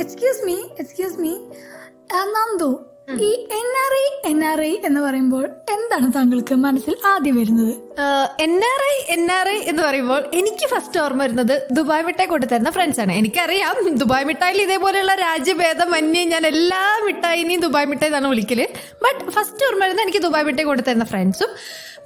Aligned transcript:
Excuse 0.00 0.42
me 0.48 0.56
excuse 0.82 1.18
me 1.24 1.32
Nandu 2.36 2.70
ഈ 3.26 3.30
N 3.58 3.68
R 3.82 3.92
I 4.00 4.04
N 4.30 4.38
R 4.50 4.60
I 4.68 4.70
എന്ന് 4.88 5.00
പറയുമ്പോൾ 5.04 5.44
എന്താണ് 5.74 6.06
താങ്കൾക്ക് 6.16 6.54
മനസ്സിൽ 6.64 6.94
ആദ്യം 7.10 7.36
വരുന്നത്? 7.40 7.72
N 8.44 8.54
R 8.70 8.80
I 8.92 8.94
N 9.14 9.24
R 9.36 9.48
I 9.54 9.56
എന്ന് 9.70 9.82
പറയുമ്പോൾ 9.86 10.20
എനിക്ക് 10.40 10.66
ഫസ്റ്റ് 10.72 11.00
ഓർമ്മ 11.04 11.20
വരുന്നത് 11.24 11.54
ദുബായ് 11.78 12.04
മിഠായി 12.08 12.28
കൊണ്ടുതരുന്ന 12.32 12.70
ഫ്രണ്ട്സ് 12.76 13.00
ആണ്. 13.04 13.12
എനിക്കറിയാം 13.20 13.76
ദുബായ് 14.02 14.26
മിഠായിൽ 14.30 14.60
ഇതേപോലെയുള്ള 14.66 15.14
രാജ്യഭേദം 15.26 15.90
മന്യേ 15.94 16.24
ഞാൻ 16.34 16.46
എല്ലാ 16.52 16.82
മിഠായിനെയും 17.06 17.62
ദുബായ് 17.66 17.88
മിഠായി 17.92 18.12
എന്നാണ് 18.12 18.30
വിളിക്കൽ. 18.34 18.62
ബട്ട് 19.04 19.20
ഫസ്റ്റ് 19.36 19.64
ഓർമ്മ 19.68 19.82
വരുന്നത് 19.84 20.04
എനിക്ക് 20.06 20.22
ദുബായ് 20.26 20.46
മിഠായി 20.50 20.68
കൊണ്ടുതരുന്ന 20.70 21.06
ഫ്രണ്ട്സും 21.12 21.52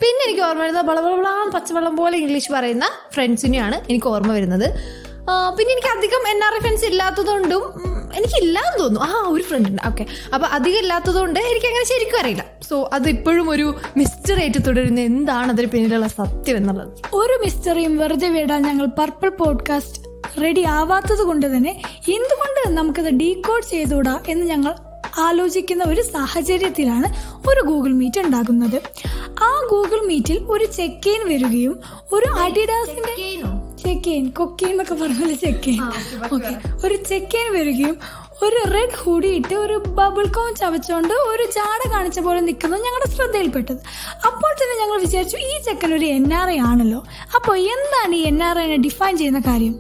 പിന്നെ 0.03 0.23
എനിക്ക് 0.29 0.45
ഓർമ്മ 0.49 0.63
വരുന്നത് 0.65 0.87
വളവളവളാം 0.91 1.51
പച്ചവെള്ളം 1.57 1.97
പോലെ 2.03 2.17
ഇംഗ്ലീഷ് 2.23 2.53
പറയുന്ന 2.57 2.87
ഫ്രണ്ട്സിനെയാണ് 3.17 3.77
എനിക്ക് 3.91 4.09
ഓർമ്മ 4.15 4.33
വരുന്നത്. 4.39 4.69
പിന്നെ 5.29 5.73
എനിക്ക് 5.73 5.89
അധികം 5.97 6.29
എൻ 6.29 6.45
ആർ 6.45 6.55
ഫ്രണ്ട്സ് 6.61 6.85
ഇല്ലാത്തതുകൊണ്ടും 6.85 7.63
എനിക്കില്ലാന്ന് 8.17 8.79
തോന്നുന്നു. 8.81 9.01
ആ 9.01 9.29
ഒരു 9.29 9.43
ഫ്രണ്ട് 9.43 9.69
ഉണ്ട്. 9.69 9.83
ഓക്കെ 9.87 10.07
അപ്പൊ 10.35 10.49
അധികം 10.49 10.79
ഇല്ലാത്തതുകൊണ്ട് 10.79 11.41
എനിക്ക് 11.41 11.67
അങ്ങനെ 11.67 11.85
ശരിക്കും 11.85 12.19
അറിയില്ല. 12.21 12.45
സോ 12.69 12.91
അത് 12.93 13.09
ഇപ്പോഴും 13.09 13.51
ഒരു 13.51 13.75
മിസ്റ്ററി 13.97 14.41
ആയിട്ട് 14.41 14.67
തുടരുന്ന 14.67 15.01
എന്താണ് 15.01 15.53
അതിന് 15.53 15.67
പിന്നിലുള്ള 15.67 16.07
സത്യം 16.07 16.57
എന്നുള്ളത്. 16.57 16.93
ഒരു 17.15 17.41
മിസ്റ്ററിയും 17.45 17.97
വെറുതെ 17.97 18.29
വിടാൻ 18.29 18.63
ഞങ്ങൾ 18.63 18.87
പർപ്പിൾ 18.87 19.29
പോഡ്കാസ്റ്റ് 19.29 20.03
റെഡി 20.43 20.61
ആവാത്തത് 20.61 21.23
കൊണ്ട് 21.23 21.57
തന്നെ 21.57 21.83
എന്തുകൊണ്ട് 22.09 22.79
നമുക്കത് 22.79 23.11
ഡീകോഡ് 23.11 23.65
ചെയ്തുകൂടാ 23.71 24.21
എന്ന് 24.29 24.47
ഞങ്ങൾ 24.47 24.75
ആലോചിക്കുന്ന 25.19 25.85
ഒരു 25.85 26.03
സാഹചര്യത്തിലാണ് 26.03 27.09
ഒരു 27.49 27.61
ഗൂഗിൾ 27.67 27.93
മീറ്റ് 27.93 28.21
ഉണ്ടാകുന്നത്. 28.21 28.83
ആ 29.43 29.51
ഗൂഗിൾ 29.71 30.07
മീറ്റിൽ 30.07 30.39
ഒരു 30.39 30.65
ചെക്കേൻ 30.65 31.29
വരികയും 31.29 31.81
ഒരു 32.13 32.27
അഡിഡാസിന്റെ 32.41 33.15
ചെക്കൈൻ 33.87 34.25
കൊക്കേൻ 34.31 34.71
എന്നൊക്കെ 34.71 34.95
പറഞ്ഞ 34.95 35.35
ചെക്കൈൻ 35.37 35.83
ഓക്കെ 36.33 36.53
ഒരു 36.87 36.97
ചെക്കേൻ 37.09 37.49
വരികയും 37.53 37.97
ഒരു 38.45 38.61
റെഡ് 38.75 38.99
ഹൂഡി 39.03 39.29
ഇട്ട് 39.39 39.55
ഒരു 39.65 39.77
ബബിൾ 39.99 40.27
കോൺ 40.37 40.51
ചവച്ചുകൊണ്ട് 40.61 41.15
ഒരു 41.33 41.45
ചാട 41.57 41.81
കാണിച്ച 41.93 42.19
പോലെ 42.27 42.41
നിൽക്കുന്നത് 42.49 42.83
ഞങ്ങളുടെ 42.87 43.09
ശ്രദ്ധയിൽപ്പെട്ടത്. 43.15 43.81
അപ്പോൾ 44.29 44.51
തന്നെ 44.61 44.75
ഞങ്ങൾ 44.81 44.97
വിചാരിച്ചു 45.05 45.39
ഈ 45.51 45.53
ചെക്കൻ 45.67 45.91
ഒരു 45.99 46.07
എൻ 46.17 46.27
ആർ 46.41 46.49
ഐ 46.55 46.59
ആണല്ലോ. 46.71 47.01
അപ്പോൾ 47.39 47.55
എന്താണ് 47.75 48.15
ഈ 48.21 48.23
എൻ 48.31 48.39
ആർ 48.49 48.59
ഐനെ 48.65 48.79
ഡിഫൈൻ 48.87 49.15
ചെയ്യുന്ന 49.21 49.41
കാര്യം? 49.49 49.75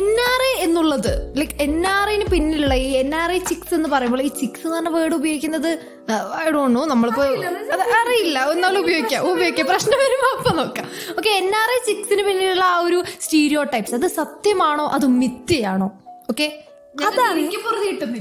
എൻ 0.00 0.08
ആർ 0.30 0.40
ഐ 0.50 0.52
എന്നുള്ളത് 0.66 1.12
ലൈക്ക് 1.40 1.54
എൻ 1.66 1.74
ആർ 1.94 2.06
ഐന് 2.14 2.26
പിന്നിലുള്ള 2.32 2.74
ഈ 2.84 2.88
എൻ 3.02 3.10
ആർ 3.20 3.30
ഐ 3.36 3.38
ചിക്സ് 3.50 3.74
എന്ന് 3.78 3.88
പറയുമ്പോൾ 3.94 4.22
ഈ 4.28 4.30
ചിക്സ് 4.40 4.62
എന്ന് 4.66 4.76
പറഞ്ഞ 4.76 4.92
വേർഡ് 4.96 5.16
ഉപയോഗിക്കുന്നത് 5.20 5.70
ഐ 6.44 6.46
ഡോണ്ട് 6.56 6.74
നോ 6.78 6.84
നമ്മളിപ്പോ 6.92 7.24
അറിയില്ല 8.02 8.38
എന്നാലും 8.54 8.80
ഉപയോഗിക്കാം 8.84 9.24
ഉപയോഗിക്കാം. 9.32 9.66
പ്രശ്നം 9.72 9.98
വരുമ്പോൾ 10.04 10.32
അപ്പൊ 10.38 10.52
നോക്കാം. 10.60 10.86
ഓക്കെ 11.18 11.32
എൻ 11.40 11.50
ആർ 11.62 11.70
ഐ 11.76 11.80
ചിക്സിന് 11.90 12.24
പിന്നിലുള്ള 12.28 12.64
ആ 12.76 12.78
ഒരു 12.86 13.00
സ്റ്റീരിയോ 13.26 13.62
ടൈപ്സ് 13.74 13.96
അത് 14.00 14.08
സത്യമാണോ 14.20 14.86
അത് 14.98 15.08
മിഥ്യയാണോ? 15.20 15.90
ഓക്കെ 16.32 16.48
അതാണ്. 17.06 17.40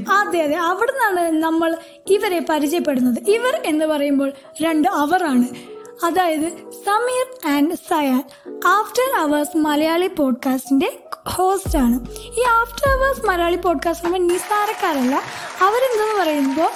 അതെ 0.10 0.42
അതെ. 0.42 0.56
അവിടെ 0.56 0.92
നിന്നാണ് 0.92 1.32
നമ്മൾ 1.32 1.78
ഇവരെ 2.10 2.46
പരിചയപ്പെടുന്നത്. 2.50 3.30
ഇവർ 3.30 3.62
എന്ന് 3.66 3.86
പറയുമ്പോൾ 3.86 4.32
രണ്ട് 4.62 4.88
അവറാണ്. 4.88 5.78
അതായത് 6.06 6.50
Sameer 6.86 7.54
and 7.54 7.76
Sayan 7.76 8.24
after 8.68 9.20
hours 9.20 9.58
Malayali 9.58 10.08
പോഡ്കാസ്റ്റിന്റെ 10.08 11.00
host 11.28 11.78
ആണ്. 11.78 12.06
ഈ 12.40 12.44
ആഫ്റ്റർ 12.50 12.90
അവേഴ്സ് 12.90 13.26
മലയാളി 13.26 13.56
പോഡ്കാസ്റ്റ് 13.56 14.06
നമ്മൾ 14.06 14.20
നിസ്സാരക്കാരല്ല 14.20 15.16
അവരെന്തെന്ന് 15.62 16.24
പറയുമ്പോൾ 16.24 16.70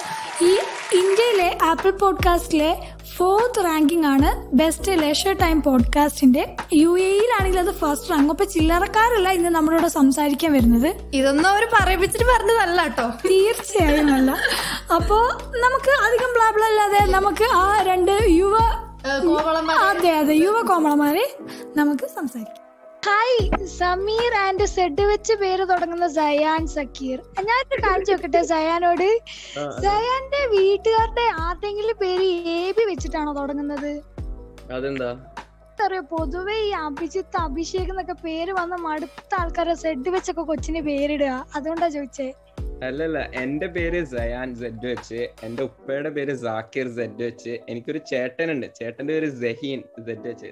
ഈ 0.44 0.50
ഇന്ത്യയിലെ 0.98 1.58
ആപ്പിൾ 1.62 1.90
പോഡ്കാസ്റ്റിലെ 1.90 2.76
ഫോർത്ത് 3.22 3.64
റാങ്കിംഗ് 3.64 4.06
ആണ് 4.06 4.56
ബെസ്റ്റ് 4.56 5.02
ലേഷർ 5.02 5.32
ടൈം 5.32 5.62
പോഡ്കാസ്റ്റിന്റെ 5.62 6.56
യു 6.72 6.98
എയിലാണെങ്കിൽ 6.98 7.60
അത് 7.60 7.74
ഫസ്റ്റ് 7.74 8.10
റാങ്ക് 8.10 8.30
അപ്പൊ 8.30 8.44
ചില്ലറക്കാരല്ല 8.44 9.28
ഇന്ന് 9.28 9.48
നമ്മളോട് 9.48 9.86
സംസാരിക്കാൻ 9.86 10.52
വരുന്നത്. 10.52 10.96
ഇതൊന്നും 11.14 11.50
അവർ 11.50 11.68
പറയിപ്പിച്ചിട്ട് 11.72 12.24
പറഞ്ഞതല്ല 12.24 12.82
കേട്ടോ. 12.82 13.08
തീർച്ചയായും 13.28 14.14
അല്ല. 14.14 14.30
അപ്പോ 14.94 15.18
നമുക്ക് 15.58 15.90
അധികം 16.06 16.32
ബ്ലാബിൾ 16.32 16.64
അല്ലാതെ 16.64 17.12
നമുക്ക് 17.12 17.44
ആ 17.54 17.82
രണ്ട് 17.82 18.22
യുവ 18.28 18.56
അതെ 19.90 20.10
അതെ 20.10 20.34
യുവ 20.34 20.62
കോമളമാരെ 20.62 21.36
നമുക്ക് 21.76 22.04
സംസാരിക്കാം. 22.06 22.61
ഹായ് 23.06 23.66
സമീർ 23.66 24.34
ആൻഡ് 24.34 24.64
സെഡ് 24.64 25.00
വെച്ച് 25.00 25.32
പേര് 25.32 25.68
തുടങ്ങുന്ന 25.68 26.08
സയാൻ 26.08 26.66
സക്കീർ 26.66 27.18
ഞാനൊരു 27.44 27.82
കാണിച്ചു 27.86 28.12
നോക്കട്ടെ 28.12 28.42
സയാനോട് 28.42 29.20
സയാന്റെ 29.82 30.46
വീട്ടുകാരുടെ 30.46 31.22
ആരുടെങ്കിലും 31.40 31.96
പേര് 32.00 32.24
എ 32.24 32.70
ബി 32.70 32.84
വെച്ചിട്ടാണോ 32.84 33.34
തുടങ്ങുന്നത്? 33.34 34.02
അതെന്താ? 34.72 35.10
അറിയോ 35.84 36.00
പൊതുവെ 36.00 36.54
ഈ 36.54 36.70
അഭിജിത്ത് 36.70 37.36
അഭിഷേക് 37.36 37.90
എന്നൊക്കെ 37.90 38.12
പേര് 38.12 38.52
വന്ന 38.52 38.74
മടുത്ത 38.74 39.34
ആൾക്കാരെ 39.38 39.74
സെഡ് 39.74 40.08
വെച്ചൊക്കെ 40.08 40.42
കൊച്ചിന് 40.42 40.80
പേരിടുക. 40.80 41.46
അതുകൊണ്ടാ 41.54 41.88
ചോദിച്ചേ. 41.88 42.34
അല്ലല്ല 42.86 43.18
എന്റെ 43.42 43.66
പേര് 43.74 43.98
സയാൻ 44.12 44.48
സെഡ് 44.60 44.86
വെച്ച് 44.92 45.20
എന്റെ 45.46 45.62
ഉപ്പയുടെ 45.68 46.10
പേര് 46.16 46.34
സാക്കിർ 46.44 46.86
സെഡ് 46.96 47.22
വെച്ച് 47.26 47.52
എനിക്കൊരു 47.72 48.00
ചേട്ടനുണ്ട്. 48.10 48.66
ചേട്ടന്റെ 48.78 49.12
പേര് 49.14 49.28
ജഹീൻ 49.42 49.80
സെഡ് 50.06 50.26
വെച്ച്. 50.30 50.48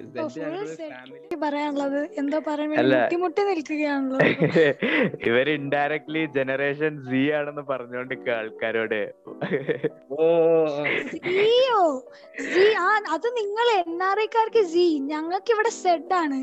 സെഡ് 0.79 1.37
പറയാനുള്ളത്. 1.43 1.99
എന്താ 2.21 2.39
പറയാൻ 2.47 2.69
വേണ്ടി 2.71 2.87
മുട്ടിമുട്ടി 2.91 3.41
നിൽക്കുകയാണല്ലോ. 3.49 4.19
ഇവർ 5.29 5.49
ഇൻഡയറക്ട്ലി 5.57 6.23
ജനറേഷൻ 6.37 6.93
സി 7.09 7.21
ആണെന്ന് 7.39 7.63
പറഞ്ഞോണ്ടിരിക്കുക 7.71 8.33
ആൾക്കാരോട്. 8.39 9.01
സിയോ 11.11 11.81
സി 12.51 12.65
ആ 12.85 12.87
അത് 13.15 13.27
നിങ്ങൾ 13.39 13.67
എൻ 13.79 14.03
ആർ 14.09 14.19
ഐക്കാർക്ക് 14.25 14.63
സി 14.73 14.85
ഞങ്ങൾക്ക് 15.11 15.51
ഇവിടെ 15.55 15.71
സെഡ് 15.83 16.13
ആണ്. 16.21 16.39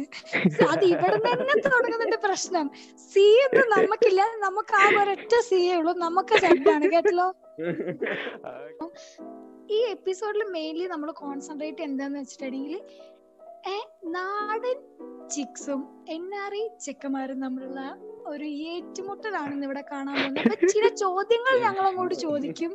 അത് 0.72 0.84
ഇവിടെ 0.92 1.18
തന്നെ 1.26 1.56
തുടങ്ങുന്നുണ്ട് 1.68 2.18
പ്രശ്നം. 2.26 2.66
സി 3.10 3.26
എന്ന് 3.46 3.64
നമുക്കില്ല. 3.76 4.22
നമുക്ക് 4.46 4.74
ആ 4.82 4.86
ഒരൊറ്റ 5.02 5.34
സി 5.48 5.60
ഉള്ളൂ. 5.80 5.92
നമുക്ക് 6.06 6.34
ആണ് 6.74 6.86
കേട്ടല്ലോ. 6.94 7.28
ഈ 9.76 9.78
എപ്പിസോഡിൽ 9.94 10.42
മെയിൻലി 10.56 10.86
നമ്മൾ 10.94 11.08
കോൺസെൻട്രേറ്റ് 11.22 11.82
എന്താന്ന് 11.88 12.18
വെച്ചിട്ടുണ്ടെങ്കിൽ 12.18 12.80
നാടൻ 14.16 14.78
ചിക്സും 15.34 15.80
എൻ 16.08 16.24
ആർ 16.42 16.52
ഐ 16.58 16.62
ചെക്കന്മാരും 16.84 17.38
തമ്മിലുള്ള 17.44 17.80
ഒരു 18.32 18.46
ഏറ്റുമുട്ടലാണ് 18.72 19.64
ഇവിടെ 19.66 19.82
കാണാൻ 19.92 20.16
പോകുന്നത്. 20.20 20.68
ചില 20.74 20.86
ചോദ്യങ്ങൾ 21.02 21.54
ഞങ്ങൾ 21.66 21.84
അങ്ങോട്ട് 21.88 22.16
ചോദിക്കും. 22.26 22.72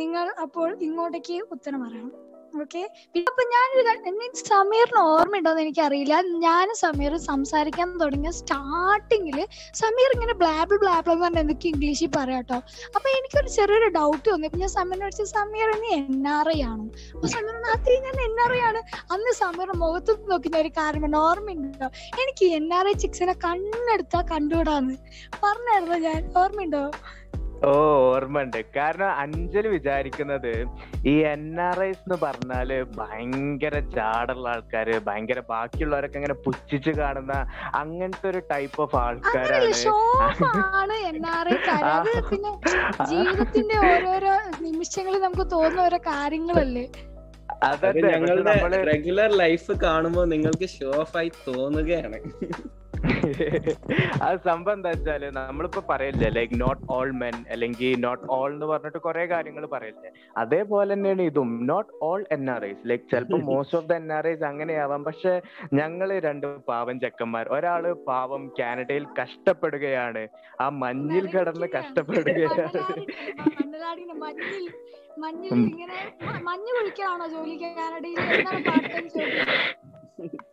നിങ്ങൾ 0.00 0.26
അപ്പോൾ 0.44 0.68
ഇങ്ങോട്ടേക്ക് 0.88 1.38
ഉത്തരം 1.54 1.80
പറയണം. 1.84 2.12
ഓക്കെ. 2.52 2.80
അപ്പൊ 3.28 3.42
ഞാനൊരു 3.52 4.10
മീൻസ് 4.16 4.44
സമീറിന് 4.44 5.00
ഓർമ്മയുണ്ടോന്ന് 5.12 5.62
എനിക്കറിയില്ല. 5.62 6.14
ഞാനും 6.44 6.76
സമീർ 6.76 7.16
സംസാരിക്കാൻ 7.16 7.98
തുടങ്ങിയ 8.00 8.30
സ്റ്റാർട്ടിങ്ങിൽ 8.30 9.38
സമീർ 9.80 10.10
ഇങ്ങനെ 10.14 10.32
ബ്ലാബിൾ 10.32 10.76
ബ്ലാബിൾ 10.76 11.12
എന്ന് 11.12 11.24
പറഞ്ഞ 11.26 11.38
എന്തൊക്കെ 11.38 11.68
ഇംഗ്ലീഷിൽ 11.68 12.10
പറയാട്ടോ 12.16 12.58
അപ്പൊ 12.96 13.08
എനിക്കൊരു 13.18 13.48
ചെറിയൊരു 13.48 13.88
ഡൗട്ട് 13.98 14.28
തോന്നി 14.28 14.46
അപ്പൊ 14.46 14.58
ഞാൻ 14.58 14.68
സമീറിനെ 14.68 15.04
വിളിച്ച 15.04 15.22
സമീർ 15.22 15.68
ഇനി 15.76 15.90
എൻ 15.94 16.28
ആർ 16.28 16.48
ഐ 16.48 16.62
ആണോ? 16.62 16.84
അപ്പൊ 17.14 17.26
സമീർ 17.26 17.56
നാത്തി 17.66 17.98
ഞാൻ 18.06 18.20
എൻ 18.28 18.36
ആർ 18.44 18.52
ഐ 18.52 18.60
ആണ്. 18.60 18.82
അന്ന് 19.10 19.32
സമീറിന്റെ 19.32 19.78
മുഖത്ത് 19.78 20.30
നോക്കുന്ന 20.30 20.58
ഒരു 20.58 20.68
കാരണം 20.68 21.16
ഓർമ്മയുണ്ടോ? 21.16 21.88
എനിക്ക് 22.22 22.44
എൻ 22.44 22.74
ആർ 22.74 22.88
ഐ 22.88 22.92
ചിക്സിനെ 22.92 23.34
കണ്ണെടുത്താ 23.46 24.22
കണ്ടുവിടാന്ന് 24.32 24.96
പറഞ്ഞായിരുന്നു 25.44 25.96
ഞാൻ? 26.08 26.32
ഓർമ്മയുണ്ടോ? 26.36 26.84
ഓ 27.68 27.70
ഓർമ്മയുണ്ട്. 28.12 28.58
കാരണം 28.76 29.10
അഞ്ജലി 29.22 29.68
വിചാരിക്കുന്നത് 29.68 30.52
ഈ 31.12 31.14
എൻ 31.32 31.44
ആർ 31.66 31.78
ഐസ് 31.84 32.02
എന്ന് 32.04 32.16
പറഞ്ഞാൽ 32.24 32.68
ഭയങ്കര 32.98 33.74
ചാടുള്ള 33.94 34.46
ആൾക്കാര് 34.48 34.94
ഭയങ്കര 35.08 35.40
ബാക്കിയുള്ളവരൊക്കെ 35.52 36.18
ഇങ്ങനെ 36.20 36.36
പുച്ഛിച്ച് 36.46 36.92
കാണുന്ന 37.00 37.34
അങ്ങനത്തെ 37.82 38.26
ഒരു 38.32 38.40
ടൈപ്പ് 38.52 38.80
ഓഫ് 38.84 38.96
ആൾക്കാരാണ്. 39.04 39.70
പിന്നെ 42.30 42.52
ജീവിതത്തിന്റെ 43.10 43.76
ഓരോരോ 43.90 44.34
നിമിഷങ്ങളിൽ 44.66 45.20
നമുക്ക് 45.26 45.46
തോന്നുന്ന 45.54 45.86
ഓരോ 45.88 45.98
കാര്യങ്ങളല്ലേ? 46.10 46.84
അതെ 47.70 47.88
ഞങ്ങളുടെ 48.12 48.52
റെഗുലർ 48.92 49.30
ലൈഫ് 49.42 49.72
കാണുമ്പോൾ 49.84 50.24
നിങ്ങൾക്ക് 50.34 50.66
ഷോ 50.76 50.90
ഓഫ് 51.02 51.16
ആയി 51.16 51.30
തോന്നുകയാണ്. 51.48 52.18
അത് 54.24 54.36
സംഭവം 54.48 54.74
എന്താ 54.76 54.90
വെച്ചാൽ 54.94 55.22
നമ്മളിപ്പോ 55.38 55.80
പറയില്ലേ 55.90 56.28
ലൈക് 56.36 56.54
നോട്ട് 56.62 56.82
ഓൾ 56.96 57.10
മെൻ 57.22 57.36
അല്ലെങ്കിൽ 57.54 57.94
നോട്ട് 58.04 58.24
ഓൾ 58.36 58.50
എന്ന് 58.54 58.66
പറഞ്ഞിട്ട് 58.72 59.00
കുറെ 59.06 59.24
കാര്യങ്ങൾ 59.32 59.64
പറയില്ലേ. 59.74 60.10
അതേപോലെ 60.42 60.90
തന്നെയാണ് 60.94 61.24
ഇതും. 61.30 61.50
Not 61.70 61.90
all 62.08 62.22
N 62.36 62.44
R 62.54 62.64
Is 62.70 62.84
like 62.90 63.06
ചിലപ്പോ 63.12 63.38
most 63.50 63.78
of 63.80 63.88
the 63.90 63.94
N 64.00 64.08
R 64.18 64.26
Is 64.32 64.44
അങ്ങനെയാവാം. 64.50 65.02
പക്ഷെ 65.08 65.32
ഞങ്ങൾ 65.80 66.08
രണ്ട് 66.28 66.46
പാവം 66.70 66.96
ചെക്കന്മാർ 67.04 67.46
ഒരാൾ 67.58 67.84
പാവം 68.10 68.42
കാനഡയിൽ 68.60 69.06
കഷ്ടപ്പെടുകയാണ്. 69.20 70.24
ആ 70.62 70.68
മഞ്ഞിൽ 70.84 71.26
കിടന്ന് 71.36 71.68
കഷ്ടപ്പെടുകയാണ്. 71.78 72.66
മഞ്ഞിൽ 75.22 75.52
ഇങ്ങനെ 75.70 75.98
മഞ്ഞ് 76.48 76.72
കുഴിക്കാണോ 76.78 77.26
ജോലി 77.34 77.56
കാനഡയിൽ? 77.62 78.18
എന്താണ് 78.38 78.62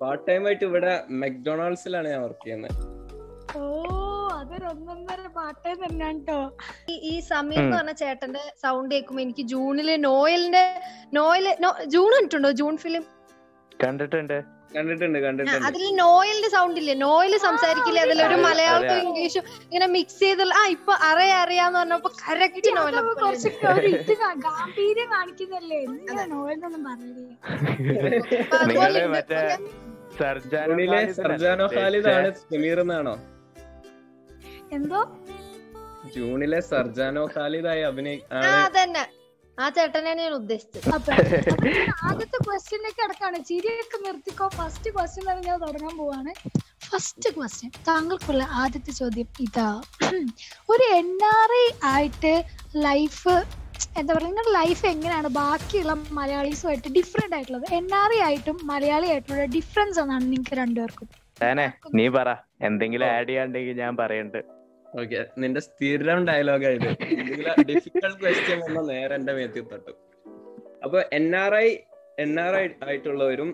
പാർട്ട് 0.00 0.26
ടൈം 0.28 0.46
ആയിട്ട് 0.46 0.64
ഇവിടെ 0.64 0.92
മെക്ഡൊണാൾഡ്സിലാണ് 1.22 2.08
ഞാൻ 2.08 2.22
വർക്ക് 2.22 2.44
ചെയ്യുന്നത് 2.44 2.74
ഓ 3.56 3.62
അതൊരു 4.32 4.66
ഒന്നൊന്നര 4.66 5.26
പാർട്ട് 5.34 5.60
ടൈം 5.64 5.78
തന്നെയാണ് 5.84 6.18
കേട്ടോ 6.20 6.38
ഈ- 7.08 7.20
സമീർ 7.28 7.60
എന്ന് 7.60 7.76
പറഞ്ഞ 7.76 7.92
ചേട്ടന്റെ 7.94 8.42
സൗണ്ട് 8.62 8.94
കേൾക്കുമ്പോ 8.94 9.22
എനിക്ക് 9.22 9.44
ജൂണിൽ 9.46 9.90
നോയലിന്റെ 10.02 10.64
നോയൽ 11.12 11.46
ജൂൺ 11.86 12.10
കണ്ടിട്ടുണ്ടോ? 12.12 12.50
ജൂൺ 12.52 12.76
ഫിലിം 12.76 13.04
കണ്ടിട്ടുണ്ട്. 13.80 14.38
കണ്ടിട്ടുണ്ട് 14.70 15.18
കണ്ടിട്ടുണ്ട്. 15.18 15.64
അതിൽ 15.68 15.84
നോയലിന്റെ 15.98 16.48
സൗണ്ട് 16.54 16.78
ഇല്ലേ? 16.80 16.94
നോയൽ 17.02 17.34
സംസാരിക്കില്ലേ? 17.44 18.00
അതിലൊരു 18.04 18.26
ഒരു 18.28 18.36
മലയാളവും 18.44 18.98
ഇംഗ്ലീഷും 19.04 19.44
ഇങ്ങനെ 19.62 19.86
മിക്സ് 19.94 20.20
ചെയ്തുള്ള 20.22 20.52
ആ 20.60 20.64
ഇപ്പൊ 20.74 20.92
അറിയാ 21.08 21.36
അറിയാന്ന് 21.44 21.78
പറഞ്ഞപ്പോ 21.80 22.10
കറക്റ്റ് 22.22 22.70
നോയൽ 22.70 22.96
ഗാംഭീര്യം 24.46 25.08
കാണിക്കുന്നല്ലേ 25.14 25.80
സമീർ 32.44 32.78
എന്നാണോ 32.80 33.14
എന്തോ? 34.72 35.00
ജൂണിലെ 36.14 36.58
സർജാനോ 36.68 37.22
ഖാലിദായി 37.34 37.82
അഭിനയി 37.82 38.18
ആ 39.62 39.68
ചേട്ടനെയാണ് 39.76 40.20
ഞാൻ 40.24 40.34
ഉദ്ദേശിച്ചത്. 40.40 40.88
ആദ്യത്തെ 42.08 42.38
ക്വസ്റ്റ്യനിലേക്ക് 42.46 43.00
കിടക്കാണ്. 43.02 43.38
ചിരിയൊക്കെ 43.48 43.98
നിർത്തിക്കോ. 44.06 44.46
ഫസ്റ്റ് 44.58 44.90
ക്വസ്റ്റ്യൻ 44.96 45.24
തന്നെ 45.30 45.42
ഞാൻ 45.48 45.58
തുടങ്ങാൻ 45.66 45.94
പോവാണ്. 46.00 46.32
ഫസ്റ്റ് 46.88 47.30
ക്വസ്റ്റ്യൻ 47.36 47.70
താങ്കൾക്കുള്ള 47.88 48.44
ആദ്യത്തെ 48.62 48.92
ചോദ്യം 49.00 49.28
ഇതാ. 49.46 49.68
ഒരു 50.72 50.84
എൻ 51.00 51.10
ആർ 51.36 51.52
ഐ 51.62 51.64
ആയിട്ട് 51.94 52.34
ലൈഫ് 52.88 53.34
എന്താ 54.00 54.10
പറയുക 54.14 54.28
നിങ്ങളുടെ 54.28 54.52
ലൈഫ് 54.58 54.84
എങ്ങനെയാണ്? 54.86 55.28
ബാക്കിയുള്ള 55.40 55.92
മലയാളീസുമായിട്ട് 56.18 56.88
ഡിഫറെന്റ് 56.98 57.34
ആയിട്ടുള്ളത്. 57.36 57.66
എൻ 57.78 57.86
ആർ 58.00 58.12
ഐ 58.16 58.20
ആയിട്ടും 58.28 58.56
മലയാളി 58.70 59.08
ആയിട്ടുള്ള 59.14 59.44
ഡിഫറൻസ് 59.56 60.00
എന്നാണ് 60.02 60.24
നിങ്ങൾക്ക് 60.24 60.56
രണ്ടുപേർക്കും. 60.62 61.08
നീ 61.98 62.06
പറ. 62.16 62.28
എന്തെങ്കിലും 62.68 63.06
ആഡ് 63.16 63.28
ചെയ്യാണ്ടെങ്കിൽ 63.28 63.76
ഞാൻ 63.82 63.92
പറയണ്ട്. 64.02 64.38
ഓക്കെ 64.94 65.20
നിന്റെ 65.38 65.60
സ്ഥിരം 65.60 66.26
ഡയലോഗ് 66.26 66.68
ഇത്. 66.68 66.88
ഡിഫിക്കൽട്ട് 67.70 68.18
ക്വസ്റ്റ്യൻ 68.22 68.60
വന്ന 68.66 68.80
നേരെ 68.92 69.14
എന്റെ 69.14 69.32
മേത്തി 69.32 69.62
തട്ടും 69.72 69.96
അപ്പൊ 70.84 70.98
N 71.12 71.36
R 71.36 71.54
I 71.54 71.68
N 72.18 72.40
R 72.40 72.54
I 72.56 72.66
ആയിട്ടുള്ളവരും 72.86 73.50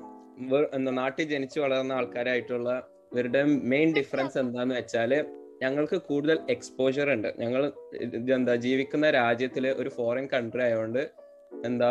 നാട്ടിൽ 0.99 1.27
ജനിച്ചു 1.29 1.61
വളർന്ന 1.61 1.93
ആൾക്കാരായിട്ടുള്ള 1.93 2.71
ഇവരുടെ 3.13 3.43
മെയിൻ 3.73 3.95
ഡിഫറൻസ് 3.95 4.39
എന്താന്ന് 4.39 4.75
വെച്ചാൽ 4.75 5.13
ഞങ്ങൾക്ക് 5.63 5.99
കൂടുതൽ 6.09 6.39
എക്സ്പോജർ 6.49 7.07
ഉണ്ട്. 7.15 7.29
ഞങ്ങൾ 7.39 7.63
എന്താ 8.35 8.55
ജീവിക്കുന്ന 8.65 9.11
രാജ്യത്തിലെ 9.11 9.71
ഒരു 9.73 9.89
ഫോറിൻ 9.89 10.29
കൺട്രി 10.33 10.63
ആയതുകൊണ്ട് 10.63 11.03
എന്താ 11.65 11.91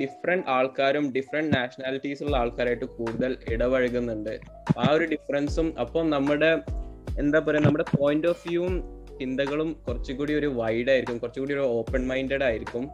ഡിഫറെന്റ് 0.00 0.46
ആൾക്കാരും 0.48 1.12
ഡിഫറെന്റ് 1.12 1.52
നാഷണാലിറ്റീസ് 1.56 2.22
ഉള്ള 2.24 2.36
ആൾക്കാരായിട്ട് 2.36 2.84
കൂടുതൽ 2.98 3.36
ഇടപഴകുന്നുണ്ട്. 3.54 4.34
ആ 4.78 4.92
ഒരു 4.92 5.04
ഡിഫറൻസും 5.04 5.74
അപ്പം 5.78 6.10
നമ്മുടെ 6.10 6.50
എന്താ 7.20 7.38
പറയാ 7.46 7.62
നമ്മുടെ 7.66 7.84
പോയിന്റ് 7.98 8.28
ഓഫ് 8.32 8.42
വ്യൂവും 8.48 8.74
ചിന്തകളും 9.20 9.70
കുറച്ചുകൂടി 9.86 10.32
ഒരു 10.40 10.48
വൈഡ് 10.60 10.90
ആയിരിക്കും 10.92 11.18
കുറച്ചുകൂടി 11.22 11.54
ഒരു 11.56 11.64
ഓപ്പൺ 11.78 12.02
മൈൻഡഡ് 12.10 12.44
ആയിരിക്കും. 12.48 12.84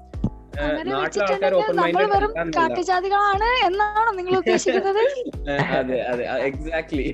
എന്നാണോ 3.66 4.10
നിങ്ങൾ 4.18 4.34
ഉദ്ദേശിക്കുന്നത്? 4.40 5.00
അതെ 5.78 5.98
അതെ 6.12 6.24
എക്സാക്ട്ലി 6.48 7.04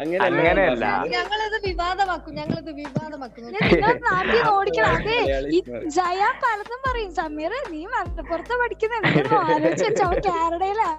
അങ്ങനെ 0.00 0.20
അങ്ങനെയല്ല. 0.28 0.84
ഞങ്ങളിത് 1.16 1.58
വിവാദമാക്കും 1.66 2.32
ഞങ്ങളിത് 2.40 2.70
വിവാദമാക്കും. 2.80 3.50
നാട്ടിൽ 4.08 4.40
ഓടിക്കണം. 4.54 4.94
അതെ 5.00 5.18
ഈ 5.56 5.60
ജയ 5.98 6.22
പലതും 6.44 6.80
പറയും. 6.88 7.10
സമീർ 7.20 7.54
നീ 7.74 7.82
മലപ്പുറത്ത് 7.94 8.56
പഠിക്കുന്ന 8.62 9.02
നീ 9.06 9.12
ആലോചിച്ചു 9.42 10.04
അവൻ 10.08 10.18
കാനഡയിലാ. 10.28 10.90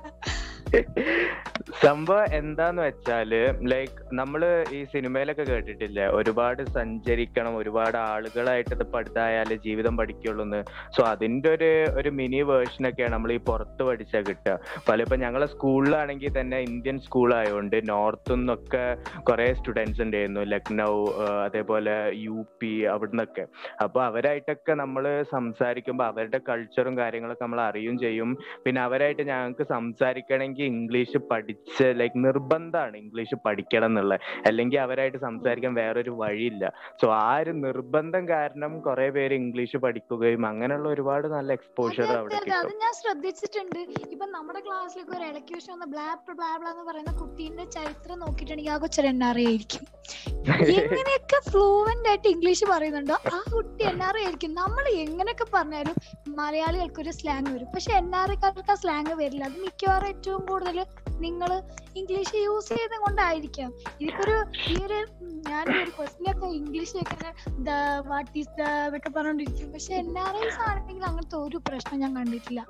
സംഭവം 1.83 2.25
എന്താന്ന് 2.38 2.81
വെച്ചാൽ 2.86 3.31
ലൈക്ക് 3.71 4.00
നമ്മൾ 4.19 4.42
ഈ 4.77 4.80
സിനിമയിലൊക്കെ 4.94 5.44
കേട്ടിട്ടില്ലേ? 5.50 6.06
ഒരുപാട് 6.18 6.62
സഞ്ചരിക്കണം 6.77 7.54
ഒരുപാട് 7.62 7.98
ആളുകളായിട്ട് 8.10 8.74
ഇത് 8.75 8.86
ജീവിതം 9.66 9.94
പഠിക്കുള്ളൂ 10.00 10.45
സോ 10.95 11.01
അതിന്റെ 11.12 11.50
ഒരു 11.56 11.69
ഒരു 12.00 12.10
മിനി 12.19 12.42
വേർഷൻ 12.50 12.86
ഒക്കെയാണ് 12.89 13.13
നമ്മൾ 13.16 13.31
ഈ 13.38 13.39
പുറത്ത് 13.50 13.83
പഠിച്ചാൽ 13.89 14.24
കിട്ടുക. 14.30 14.56
പല 14.89 14.98
ഇപ്പൊ 15.06 15.18
ഞങ്ങളെ 15.24 15.48
സ്കൂളിലാണെങ്കിൽ 15.54 16.33
തന്നെ 16.39 16.60
ഇന്ത്യൻ 16.69 17.00
സ്കൂൾ 17.07 17.30
ആയതുകൊണ്ട് 17.39 17.77
നോർത്ത് 17.92 18.31
നിന്നൊക്കെ 18.36 18.83
കുറെ 19.30 19.48
സ്റ്റുഡൻസ് 19.60 20.01
ഉണ്ടായിരുന്നു. 20.06 20.44
ലക്നൗ 20.54 20.92
അതേപോലെ 21.48 21.95
യു 22.25 22.38
പി 22.62 22.74
അവിടുന്നൊക്കെ. 22.95 23.45
അപ്പൊ 23.86 24.01
അവരായിട്ടൊക്കെ 24.10 24.75
നമ്മൾ 24.83 25.04
സംസാരിക്കുമ്പോൾ 25.36 26.07
അവരുടെ 26.12 26.42
കൾച്ചറും 26.50 26.95
കാര്യങ്ങളൊക്കെ 27.01 27.45
നമ്മൾ 27.48 27.62
അറിയും 27.69 27.98
ചെയ്യും. 28.06 28.31
പിന്നെ 28.65 28.81
അവരായിട്ട് 28.88 29.24
ഞങ്ങൾക്ക് 29.33 29.65
സംസാരിക്കണമെങ്കിൽ 29.75 30.57
ഇംഗ്ലീഷ് 30.66 31.18
പഠിച്ച് 31.32 31.86
ലൈക് 32.00 32.18
നിർബന്ധമാണ് 32.26 32.98
ഇംഗ്ലീഷ് 32.98 33.36
പഠിക്കണം 33.46 33.86
എന്നുള്ളത് 33.86 34.20
അല്ലെങ്കിൽ 34.48 34.80
അവരായിട്ട് 34.80 35.18
സംസാരിക്കാൻ 35.18 35.74
വേറൊരു 35.74 36.12
വഴിയില്ല. 36.22 36.64
സോ 37.02 37.08
ആ 37.14 37.38
ഒരു 37.42 37.52
നിർബന്ധം 37.52 38.30
കാരണം 38.30 38.82
കുറെ 38.88 39.10
പേര് 39.10 39.34
ഇംഗ്ലീഷ് 39.34 39.78
പഠിക്കുകയും 39.78 40.46
അങ്ങനെയുള്ള 40.46 40.90
ഒരുപാട് 40.90 41.28
നല്ല 41.28 41.54
എക്സ്പോഷർ 41.54 42.12
അവിടെ 42.18 42.36
അതെ, 42.36 42.76
ഞാൻ 42.84 42.94
ശ്രദ്ധിച്ചിട്ടുണ്ട്. 43.02 43.80
ഇപ്പൊ 44.14 44.26
നമ്മുടെ 44.26 44.60
ക്ലാസ്സിലൊക്കെ 44.60 45.16
ഒരു 45.18 45.26
ഇലക്യൂഷൻ 45.32 45.72
വന്ന 45.74 45.86
ബ്ലാബ് 45.86 46.36
ബ്ലാബ്ല 46.40 46.68
എന്ന് 46.74 46.86
പറയുന്ന 46.90 47.14
കുട്ടീന്റെ 47.22 47.66
ചരിത്രം 47.78 48.20
നോക്കിയിട്ടുണ്ടെങ്കിൽ 48.20 48.74
ആ 48.74 48.78
കൊച്ചൊരു 48.78 49.08
എൻ 49.08 49.24
ആർ 49.30 49.38
ആയിരിക്കും. 49.46 49.86
എങ്ങനെയൊക്കെ 50.82 51.40
ഫ്ലൂവന്റ് 51.50 52.10
ആയിട്ട് 52.10 52.28
ഇംഗ്ലീഷ് 52.28 52.66
പറയുന്നുണ്ടോ? 52.66 53.18
ആ 53.36 53.40
കുട്ടി 53.56 53.84
എൻ 53.92 54.04
ആർ 54.08 54.18
ആയിരിക്കും. 54.22 54.54
നമ്മൾ 54.54 54.86
എങ്ങനെയൊക്കെ 55.06 55.46
പറഞ്ഞാലും 55.56 55.96
മലയാളികൾക്ക് 56.40 57.02
ഒരു 57.06 57.12
സ്ലാങ് 57.20 57.50
വരും. 57.56 57.70
പക്ഷെ 57.76 57.92
എൻ 58.02 58.10
ആർ 58.22 58.32
ആ 58.72 58.76
സ്ലാങ് 58.84 59.14
വരില്ല. 59.22 59.44
അത് 59.50 59.58
മിക്കവാറും 59.66 60.08
ഏറ്റവും 60.08 60.42
കൂടുതൽ 60.50 60.78
നിങ്ങൾ 61.19 61.51
ഇംഗ്ലീഷ് 61.96 62.42
യൂസ് 62.44 62.69
ചെയ്യുന്നത് 62.69 63.01
കൊണ്ടായിരിക്കാം 63.01 63.69
ഇതിപ്പോ 64.00 64.24
ഒരു 64.24 64.36
ഈ 64.68 64.75
ഒരു 64.86 65.00
ഞാൻ 65.50 65.66
ഒരു 65.78 65.92
ക്വസ്റ്റിനൊക്കെ 65.92 66.38
ഒക്കെ 66.40 66.57
English 66.57 67.04
the 67.60 67.72
what 68.07 68.31
is 68.38 68.54
the 68.60 68.63
പറഞ്ഞോണ്ടിരിക്കും 69.16 69.72
പക്ഷെ 69.72 69.94
എൻ 69.96 70.12
ആർ 70.19 70.36
ആണെങ്കിൽ 70.69 71.06
അങ്ങനത്തെ 71.06 71.38
ഒരു 71.38 71.57
പ്രശ്നം 71.69 72.00
ഞാൻ 72.00 72.13
കണ്ടിട്ടില്ല. 72.18 72.62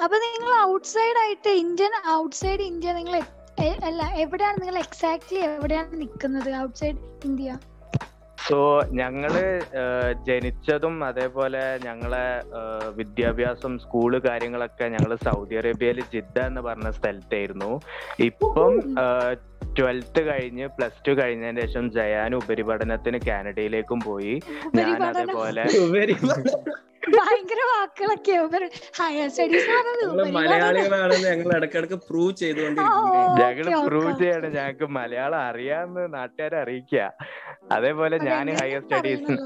അപ്പൊ 0.00 0.16
നിങ്ങൾ 0.18 0.50
ഔട്ട്സൈഡ് 0.66 1.18
ആയിട്ട് 1.18 1.50
ഇന്ത്യൻ 1.58 1.92
ഔട്ട്സൈഡ് 2.12 2.62
ഇന്ത്യ 2.62 2.92
നിങ്ങൾ 2.92 3.16
അല്ല 3.88 4.02
എവിടെയാണ് 4.16 4.56
നിങ്ങൾ 4.62 4.76
എക്സാക്ട്ലി 4.78 5.38
എവിടെയാണ് 5.48 5.92
നിൽക്കുന്നത് 6.00 6.50
ഔട്ട്സൈഡ് 6.62 6.98
ഇന്ത്യ 7.24 7.50
സോ 8.44 8.56
ഞങ്ങൾ 8.98 9.32
ജനിച്ചതും 10.26 10.96
അതേപോലെ 11.08 11.62
ഞങ്ങളെ 11.86 12.26
വിദ്യാഭ്യാസം 12.98 13.72
സ്കൂൾ 13.84 14.12
കാര്യങ്ങളൊക്കെ 14.26 14.86
ഞങ്ങൾ 14.94 15.12
സൗദി 15.26 15.56
അറേബ്യയിൽ 15.60 16.00
ജിദ്ദ 16.14 16.38
എന്ന് 16.48 16.62
പറഞ്ഞ 16.66 16.90
സ്ഥലത്തായിരുന്നു. 16.98 17.70
ഇപ്പം 18.28 18.72
ട്വൽത്ത് 19.78 20.22
കഴിഞ്ഞ് 20.28 20.66
പ്ലസ് 20.74 21.04
ടു 21.06 21.12
കഴിഞ്ഞതിന് 21.20 21.62
ശേഷം 21.64 21.86
ജയാൻ 21.96 22.32
ഉപരിപഠനത്തിന് 22.40 23.20
കാനഡയിലേക്കും 23.28 24.00
പോയി. 24.08 24.34
ഞാൻ 24.76 24.90
അതേപോലെ 25.10 25.64
ഭയങ്കര 27.16 27.62
വാക്കുകളൊക്കെ 27.70 28.34
ഹയർ 28.98 29.26
സ്റ്റഡീസ് 29.32 29.72
മലയാളികളാണെന്ന് 30.36 31.18
ഞങ്ങൾ 31.26 31.50
ഇടക്കിടക്ക് 31.58 31.96
പ്രൂവ് 32.06 32.30
ഓ, 32.84 32.94
ഞങ്ങൾ 33.40 33.66
പ്രൂവ്. 33.88 34.12
ചെയ്യാണ്. 34.20 34.48
ഞങ്ങൾക്ക് 34.56 34.86
മലയാളം 34.96 35.40
അറിയാന്ന് 35.48 36.04
നാട്ടുകാരെ 36.14 36.56
അറിയിക്കുക 36.62 37.02
അതേപോലെ 37.70 38.16
ഞാൻ 38.18 38.48
ഹയർ 38.54 38.80
സ്റ്റഡീസ് 38.80 39.36